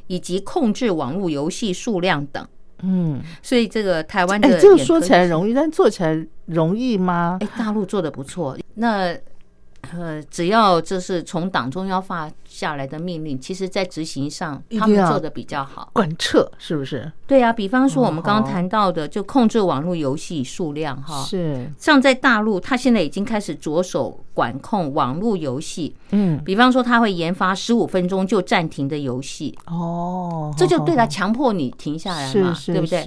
[0.08, 2.48] 以及控制网络游戏数量等。
[2.82, 7.38] 嗯，所以这个台湾的哎，这个说起来容易，但做起来容易吗？
[7.42, 8.58] 哎，大陆做的不错。
[8.76, 9.14] 那
[9.92, 12.30] 呃，只要就是从党中央发
[12.60, 15.90] 下来的命令，其实在执行上他们做的比较好。
[15.94, 17.10] 贯彻是不是？
[17.26, 21.24] 对啊，比方说我们刚刚谈到的，就控制网络游戏数量哈。
[21.24, 33.00] 是，像在大陆，他现在已经开始着手管控网络游戏，嗯，比方说他会研发十五分钟就暂停的游戏，哦，这就对他强迫你停下来嘛，是是对不对？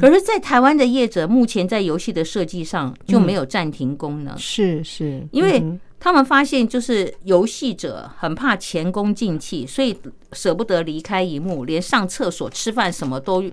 [0.00, 9.94] 可是，在台湾的业者目前在游戏的设计上就没有暂停功能，是是，因为嗯他们发现就是游戏者很怕前功尽弃，所以
[10.32, 13.44] 舍不得离开荧幕，连上厕所、吃饭什么都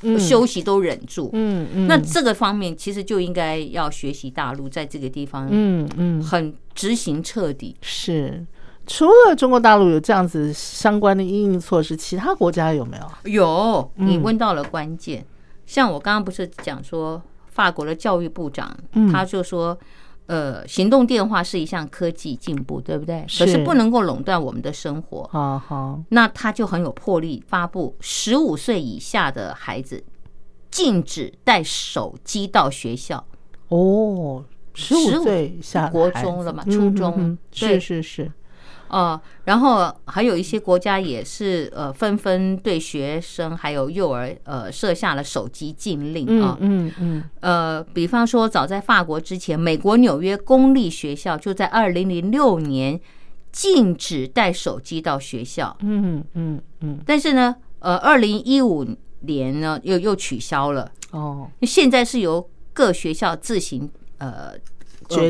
[0.00, 1.28] 嗯休息都忍住。
[1.34, 7.76] 嗯嗯，那这个方面其实就应该要学习大陆在这个地方嗯嗯很执行彻底。
[7.82, 8.46] 是。
[8.86, 13.30] 除了中国大陆有这样子相关的应应措施，其他国家有没有？
[13.30, 15.22] 有，你嗯问到了关键。
[15.66, 19.78] 像我刚刚不是讲说，法国的教育部长嗯他就说，
[20.26, 23.24] 呃，行动电话是一项科技进步，对不对？
[23.26, 25.28] 是可是不能够垄断我们的生活。
[25.32, 30.02] 好好，那他就很有魄力，发布十五岁以下的孩子
[30.70, 33.24] 禁止带手机到学校。
[33.68, 34.44] 哦，
[34.74, 38.32] 十五15岁以下国中了嘛嗯初中是是是，
[38.92, 46.86] 呃，然后还有一些国家也是呃纷纷对学生还有幼儿呃设下了手机禁令啊嗯。
[46.86, 53.00] 嗯嗯，呃，比方说，早在法国之前，美国纽约公立学校就在二零零六年
[53.50, 58.86] 禁止带手机到学校，嗯嗯嗯，但是呢，呃，二零一五
[59.20, 60.90] 年呢又又取消了。
[61.12, 64.52] 哦，现在是由各学校自行呃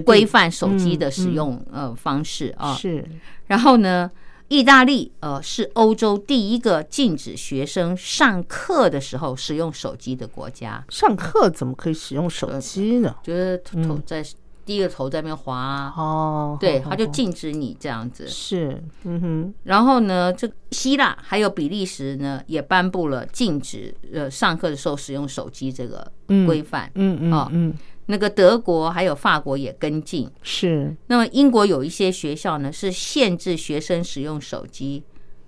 [0.04, 2.74] 规范手机的使用呃方式啊。
[2.74, 3.04] 是，
[3.46, 4.10] 然后呢，
[4.48, 13.16] 意大利呃是欧洲第一个禁止学生上课的时候使用手机的国家，上课怎么可以使用手机呢？
[13.22, 14.24] 就是投嗯在
[14.64, 18.28] 低着头在那边滑啊，哦，对，他就禁止你这样子。
[18.28, 26.88] 是，嗯哼，然后呢，这希腊还有比利时呢，也颁布了禁止呃上课的时候使用手机这个嗯规范。
[26.94, 27.74] 嗯嗯哦嗯，
[28.06, 30.28] 那个德国还有法国也跟进。
[30.42, 35.02] 是，那么英国有一些学校呢是限制学生使用手机，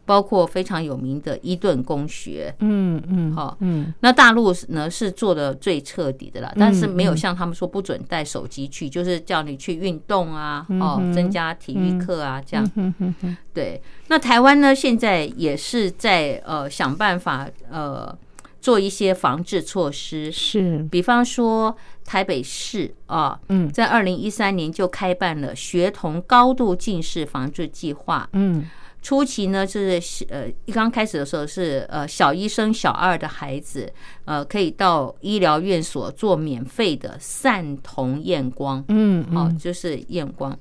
[0.07, 2.55] 包括非常有名的伊顿公学。
[2.61, 3.93] 嗯嗯，好嗯。
[4.01, 7.17] 那大陆呢是做的最彻底的啦，但是没有嗯。
[7.17, 12.95] 像他们说不准带手机去，就是叫你去运动啊，哦增加体育课啊，这样。
[13.53, 18.17] 对，那台湾呢，现在也是在呃想办法呃
[18.65, 23.71] 做一些防治措施，是，比方说台北市啊，嗯。
[23.71, 28.27] 在二零一三年就开办了学童高度近视防治计划。
[28.33, 28.65] 嗯。
[29.03, 30.01] 初期呢是
[30.31, 33.93] 呃一刚开始的时候是呃小一升小二的孩子
[34.25, 40.59] 呃可以到医疗院所做免费的散瞳验光，嗯哦，嗯，就是验光。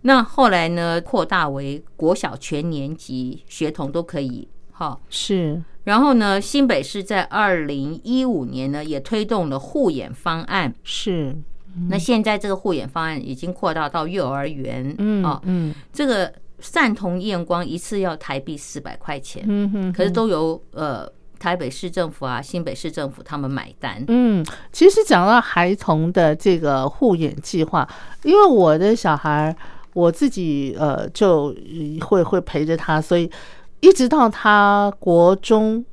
[0.00, 4.98] 那后来呢，扩大为国小全年级学童都可以，哈。
[5.08, 10.74] 是，然后呢，新北市在二零一五年呢，也推动了护眼方案。
[10.82, 11.34] 是，
[11.88, 21.06] 那现在这个护眼方案已经扩大到幼儿园，嗯啊，嗯这个散瞳验光一次要台币四百块钱，嗯哼，可是都由呃
[21.38, 24.02] 台北市政府啊、新北市政府他们买单。
[24.08, 27.86] 嗯，其实讲到孩童的这个护眼计划，
[28.22, 29.54] 因为我的小孩
[29.92, 31.54] 我自己呃就
[32.00, 33.30] 会会陪着他，所以
[33.80, 35.84] 一直到他国中，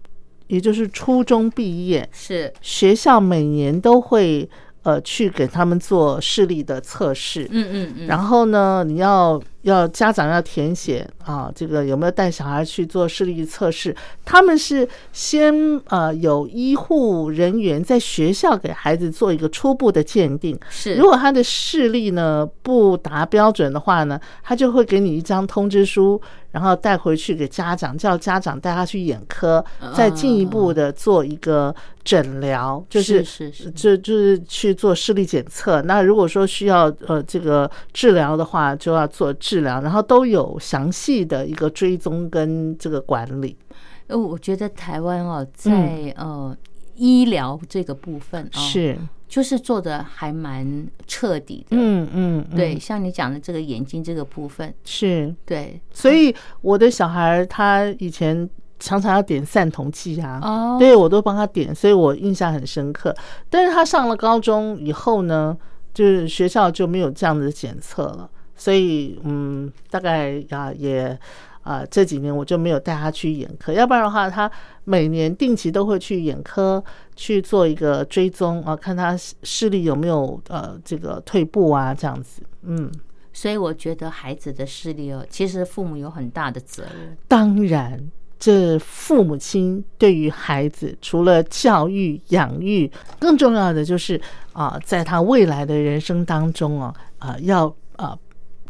[0.48, 4.50] 也就是初中毕业，是，学校每年都会
[4.84, 7.48] 呃去给他们做视力的测试。
[7.52, 13.96] 嗯嗯嗯，然后呢，你要要家长要填写啊，这个有没有带小孩去做视力测试？
[14.26, 15.54] 他们是先
[15.88, 26.22] 呃有医护人员在学校给孩子做一个初步的鉴定，是，如果他的视力呢不达标准的话呢，他就会给你一张通知书，
[26.54, 29.64] 然后带回去给家长，叫家长带他去眼科，
[29.96, 35.82] 再进一步的做一个诊疗，就是是是就就是去做视力检测。
[35.82, 43.58] 那如果说需要呃这个治疗的话，就要做治疗，然后都有详细的一个追踪跟这个管理。
[44.06, 46.56] 呃，我觉得台湾哦，在呃
[46.96, 51.78] 医疗这个部分哦，是，就是做的还蛮彻底的。
[51.78, 52.58] 嗯嗯，嗯。
[52.58, 55.34] 对，，像你讲的这个眼睛这个部分，是。
[55.46, 63.16] 对，所以我的小孩他以前常常要点散瞳剂啊，哦，对我都帮他点，所以我印象很深刻。
[63.50, 65.58] 但是他上了高中以后呢，
[65.94, 71.18] 就是学校就没有这样的检测了，所以嗯，大概啊也
[71.64, 74.50] 啊这几年我就没有带他去眼科，要不然的话，他
[74.84, 76.84] 每年定期都会去眼科
[77.16, 82.92] 去做一个追踪啊，看他视力有没有呃这个退步啊这样子，嗯。
[83.36, 87.18] 所以我觉得孩子的视力哦，其实父母有很大的责任。
[87.28, 88.00] 当然，
[88.38, 98.16] 这父母亲对于孩子除了教育、养育，更重要的就是啊，在他未来的人生当中啊，啊，要啊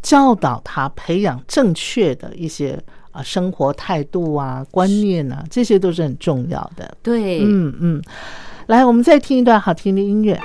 [0.04, 2.80] 教导他培养正确的一些
[3.10, 6.95] 啊生活态度啊、观念啊，这些都是很重要的。
[7.01, 8.01] 对，嗯嗯，
[8.68, 10.39] 来，我们再听一段好听的音乐。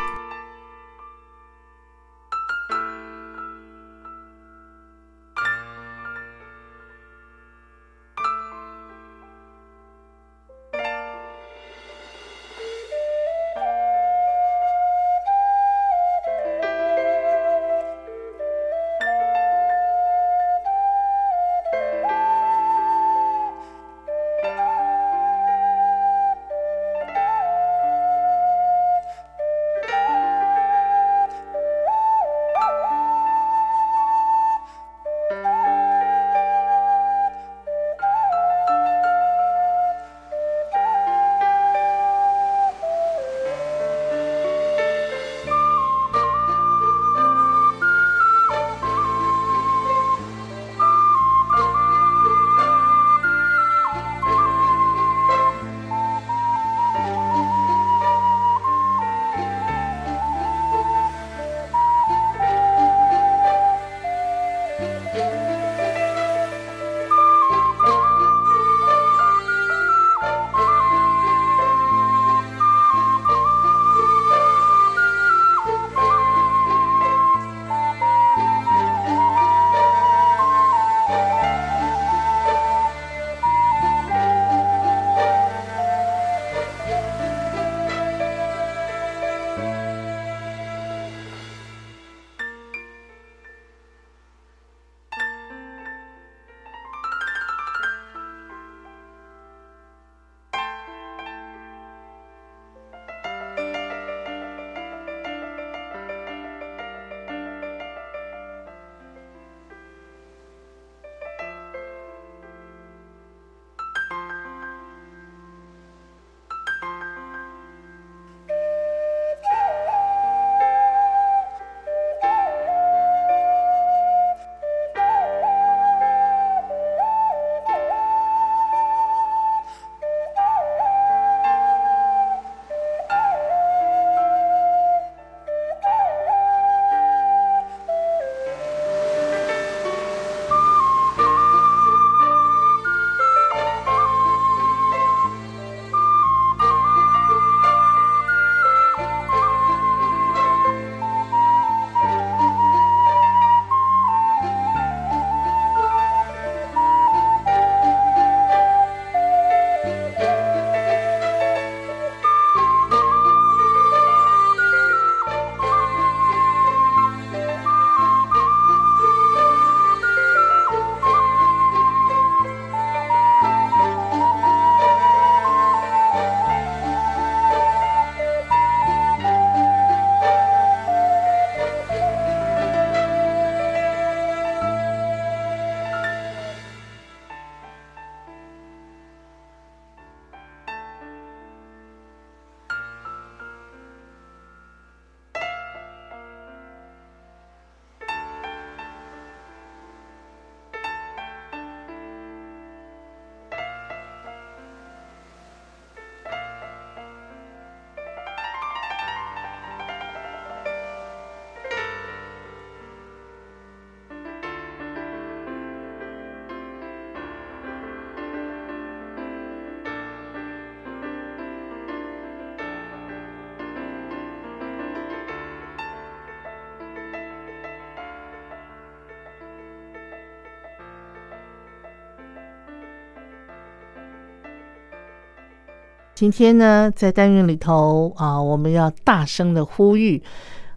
[236.19, 240.21] 今天呢，在单元里头啊，我们要大声的呼吁，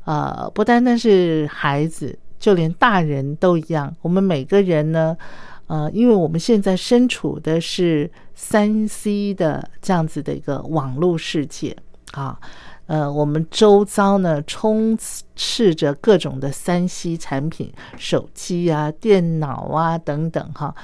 [0.06, 3.92] 呃，不单单是孩子，就连大人都一样。
[4.04, 5.18] 我们每个人呢，
[5.66, 11.76] 呃，因为我们现在身处的是三 C 的这样子的一个网络世界
[12.12, 12.40] 啊，
[12.86, 14.96] 呃，我们周遭呢充
[15.36, 20.76] 斥着各种的三 C 产品，手机啊、电脑啊等等哈。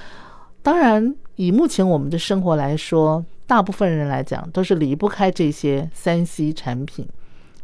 [0.63, 7.07] 当然，以目前我们的生活来说，大部分人来讲都是离不开这些三 C 产品。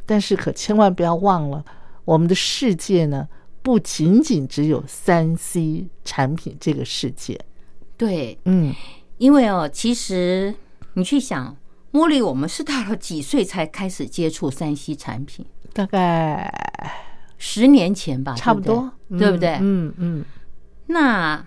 [0.06, 1.64] 但是，可千万不要忘了，
[2.06, 3.28] 我们的世界呢，
[3.62, 7.40] 不仅仅只有三 C 产品这个世界。
[7.96, 8.74] 对，嗯，
[9.18, 10.54] 因为哦，其实
[10.96, 11.56] 你去想，
[11.94, 15.46] 茉莉，我们是到了几岁才开始接触三 C 产品？
[15.72, 16.54] 大概
[17.38, 19.58] 十年前吧，差不多，对不对？
[19.62, 20.26] 嗯嗯。
[20.88, 21.44] 那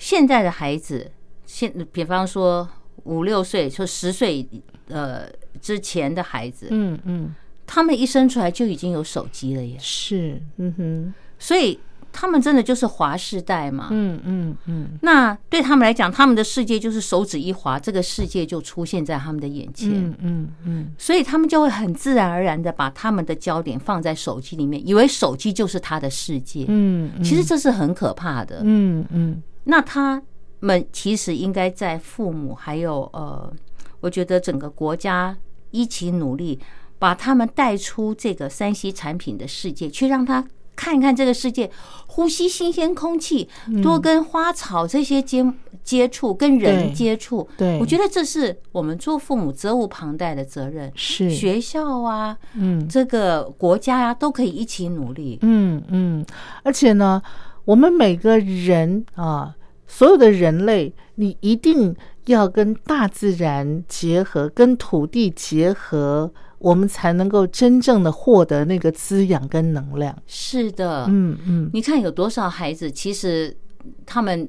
[0.00, 1.12] 现在的孩子，
[1.44, 2.66] 现比方说
[3.04, 4.48] 五六岁，就十岁
[4.88, 5.28] 呃
[5.60, 7.34] 之前的孩子，嗯嗯，
[7.66, 11.78] 他们一生出来就已经有手机了耶，是，嗯哼，所以
[12.10, 30.22] 他们真的就是华世代嘛，嗯嗯嗯，那对他们来讲，他们的世界就是手指一划，这个世界就出现在他们的眼前，嗯嗯嗯，所以他们就会很自然而然的把他们的焦点放在手机里面，以为手机就是他的世界，嗯，其实这是很可怕的，嗯嗯，那他
[30.60, 33.52] 们其实应该在父母还有呃，
[34.00, 35.36] 我觉得整个国家
[35.70, 36.58] 一起努力，
[36.98, 40.46] 把他们带出这个山西产品的世界，去让他
[40.76, 41.70] 看一看这个世界，
[42.06, 43.48] 呼吸新鲜空气，
[43.82, 45.44] 多跟花草这些接
[45.84, 47.46] 接触，跟人接触。
[47.58, 50.90] 对，我觉得这是我们做父母责无旁贷的责任。
[50.94, 55.38] 是，学校啊，嗯这个国家啊，都可以一起努力。
[55.42, 56.24] 嗯嗯，
[56.62, 57.20] 而且呢，
[57.64, 59.54] 我们每个人啊，
[59.86, 61.94] 所有的人类，你一定
[62.26, 70.16] 要跟大自然结合，跟土地结合，我们才能够真正的获得那个滋养跟能量。
[70.26, 73.56] 是的，嗯嗯，你看有多少孩子，其实
[74.04, 74.48] 他们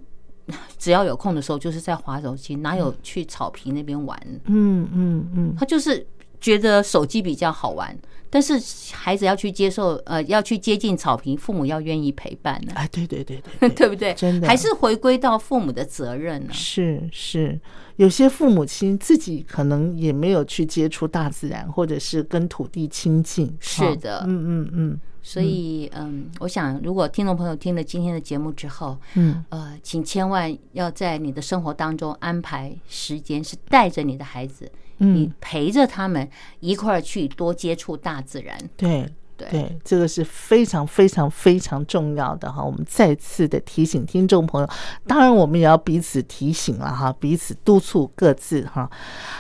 [0.78, 4.20] 只要有空的时候，就是在划手机，哪有去草坪那边玩？
[4.46, 6.06] 嗯嗯嗯，他就是
[6.40, 7.98] 觉得手机比较好玩，
[8.32, 8.54] 但是
[8.96, 14.14] 孩子要去接受，呃，要去接近草坪，父母要愿意陪伴呢、哎，对对对对 对对不对？
[14.16, 14.48] 真的。
[14.48, 17.60] 还是回归到父母的责任呢、是是，
[17.98, 23.56] 有些父母亲自己可能也没有去接触大自然，或者是跟土地亲近。
[23.60, 24.24] 是的。
[24.26, 25.00] 嗯嗯嗯。
[25.24, 34.72] 所以，嗯，我想，如果听众朋友听了今天的节目之后，嗯，呃，请千万要在你的生活当中安排时间，是带着你的孩子，
[35.02, 36.30] 你嗯，陪着他们
[36.60, 38.58] 一块儿去多接触大自然。
[38.78, 39.08] 对。
[39.38, 42.64] 对，对，这个是非常非常非常重要的哈。
[42.64, 44.70] 我们再次的提醒听众朋友，
[45.08, 48.88] 当然我们也要彼此提醒了哈，彼此督促各自哈。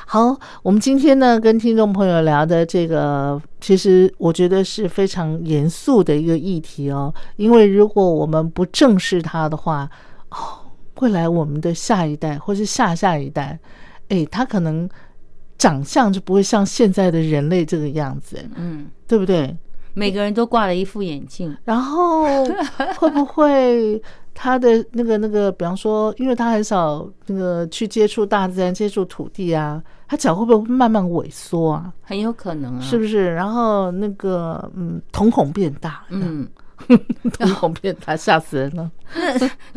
[0.08, 9.88] 好，我们今天呢跟听众朋友聊的这个，其实我觉得是非常严肃的一个议题哦，因为如果我们不正视它的话，
[10.30, 13.60] 哦，未来我们的下一代或是下下一代，
[14.08, 14.90] 哎，他可能
[15.62, 19.56] 长相就不会像现在的人类这个样子，嗯，对不对？
[19.94, 22.44] 每个人都挂了一副眼镜，然后
[22.98, 24.02] 会不会
[24.34, 31.94] 他的那个那个，比方说，因为他很少那个去接触大自然、接触土地啊，他脚会不会慢慢萎缩啊？
[32.02, 33.32] 很有可能啊，是不是？
[33.36, 36.48] 然后那个嗯，瞳孔变大，嗯，
[37.34, 38.90] 瞳孔变大，吓死人了。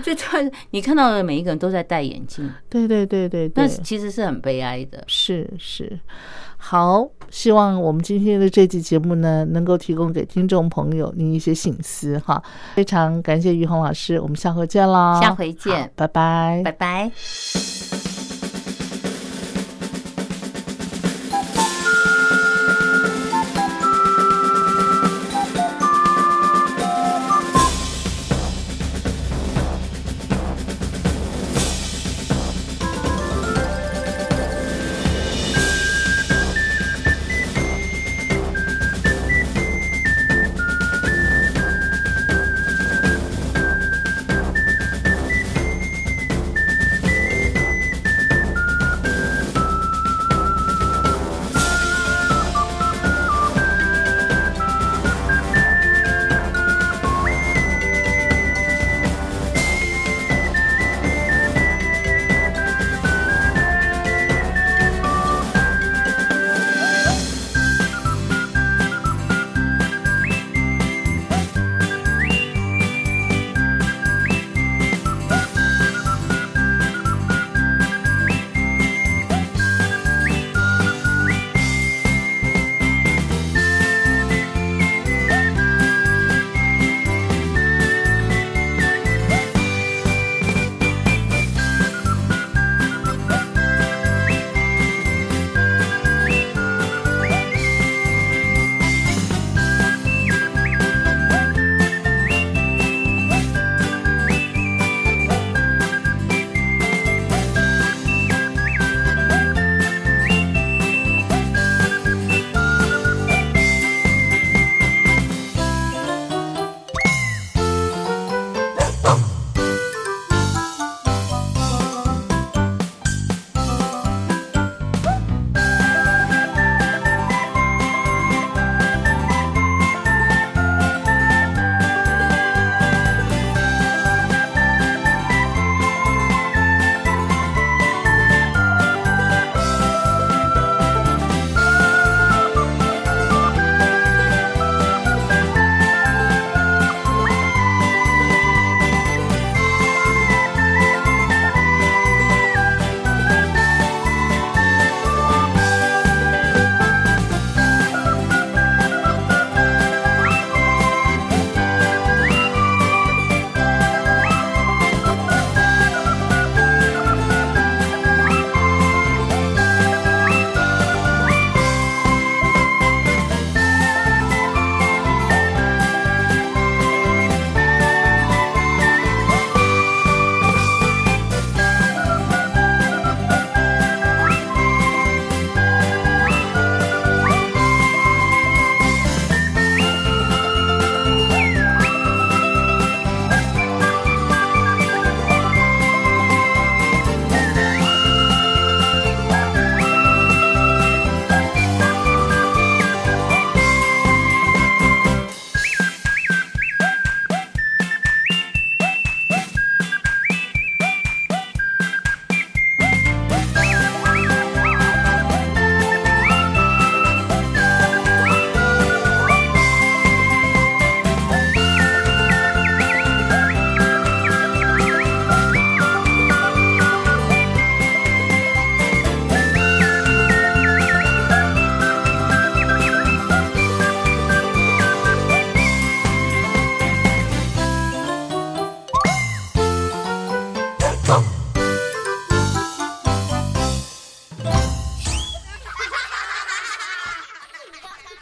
[0.02, 5.02] 最突然你看到的每一个人都在戴眼镜，对对对对对那，其实是很悲哀的。
[5.06, 5.98] 是是。
[6.56, 12.42] 好，希望我们今天的这期节目呢，能够提供给听众朋友您一些醒思哈。
[12.74, 17.10] 非常感谢于红老师，我们下回见啦，下回见好拜拜，拜拜。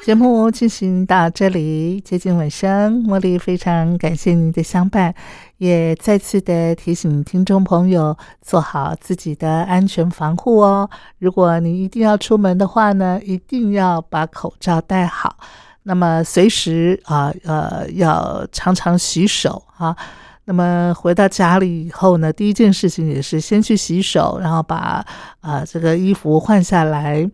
[0.03, 5.15] 节目进行到这里接近尾声，茉莉非常感谢您的相伴，
[5.59, 10.91] 也再次的提醒听众朋友做好自己的安全防护哦。
[11.21, 15.37] 如果你一定要出门的话呢，一定要把口罩戴好。
[15.85, 19.97] 那么随时啊呃要常常洗手啊。
[20.45, 25.07] 那么回到家里以后呢，第一件事情也是先去洗手，然后把
[25.41, 27.31] 啊这个衣服换下来。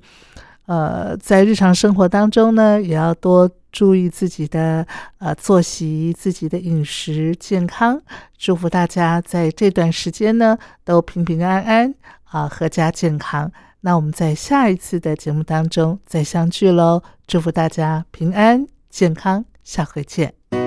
[0.69, 4.87] 呃，在日常生活当中呢，也要多注意自己的
[5.19, 7.99] 呃作息、自己的饮食健康。
[8.37, 11.95] 祝福大家在这段时间呢都平平安安
[12.25, 13.51] 啊，阖家健康。
[13.81, 17.03] 那我们在下一次的节目当中再相聚喽！
[17.27, 20.58] 祝福大家平安健康，下回见。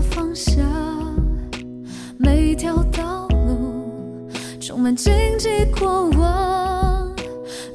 [0.00, 0.64] 方向，
[2.18, 4.28] 每条道路
[4.60, 7.14] 充满荆棘过往，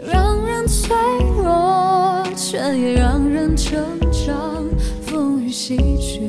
[0.05, 0.95] 让人脆
[1.37, 4.65] 弱，却也让人成长。
[5.01, 6.21] 风雨洗去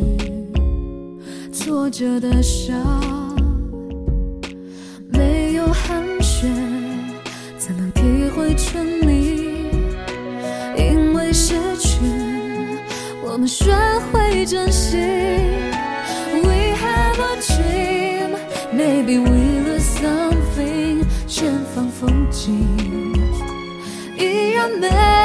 [1.53, 2.77] 挫折的伤，
[5.09, 6.49] 没有寒暄，
[7.57, 8.03] 怎能体
[8.35, 9.71] 会春泥？
[10.77, 12.01] 因为失去，
[13.25, 13.73] 我们学
[14.11, 14.99] 会珍惜。
[19.13, 22.67] we will something 前方风景
[24.17, 25.22] 依然美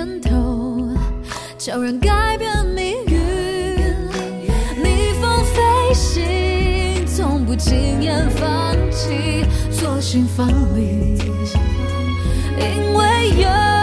[0.00, 0.88] 拳头
[1.58, 3.18] 悄然改变命运。
[4.82, 11.18] 逆风飞行从不轻言放弃做心房里
[12.58, 13.79] 因为有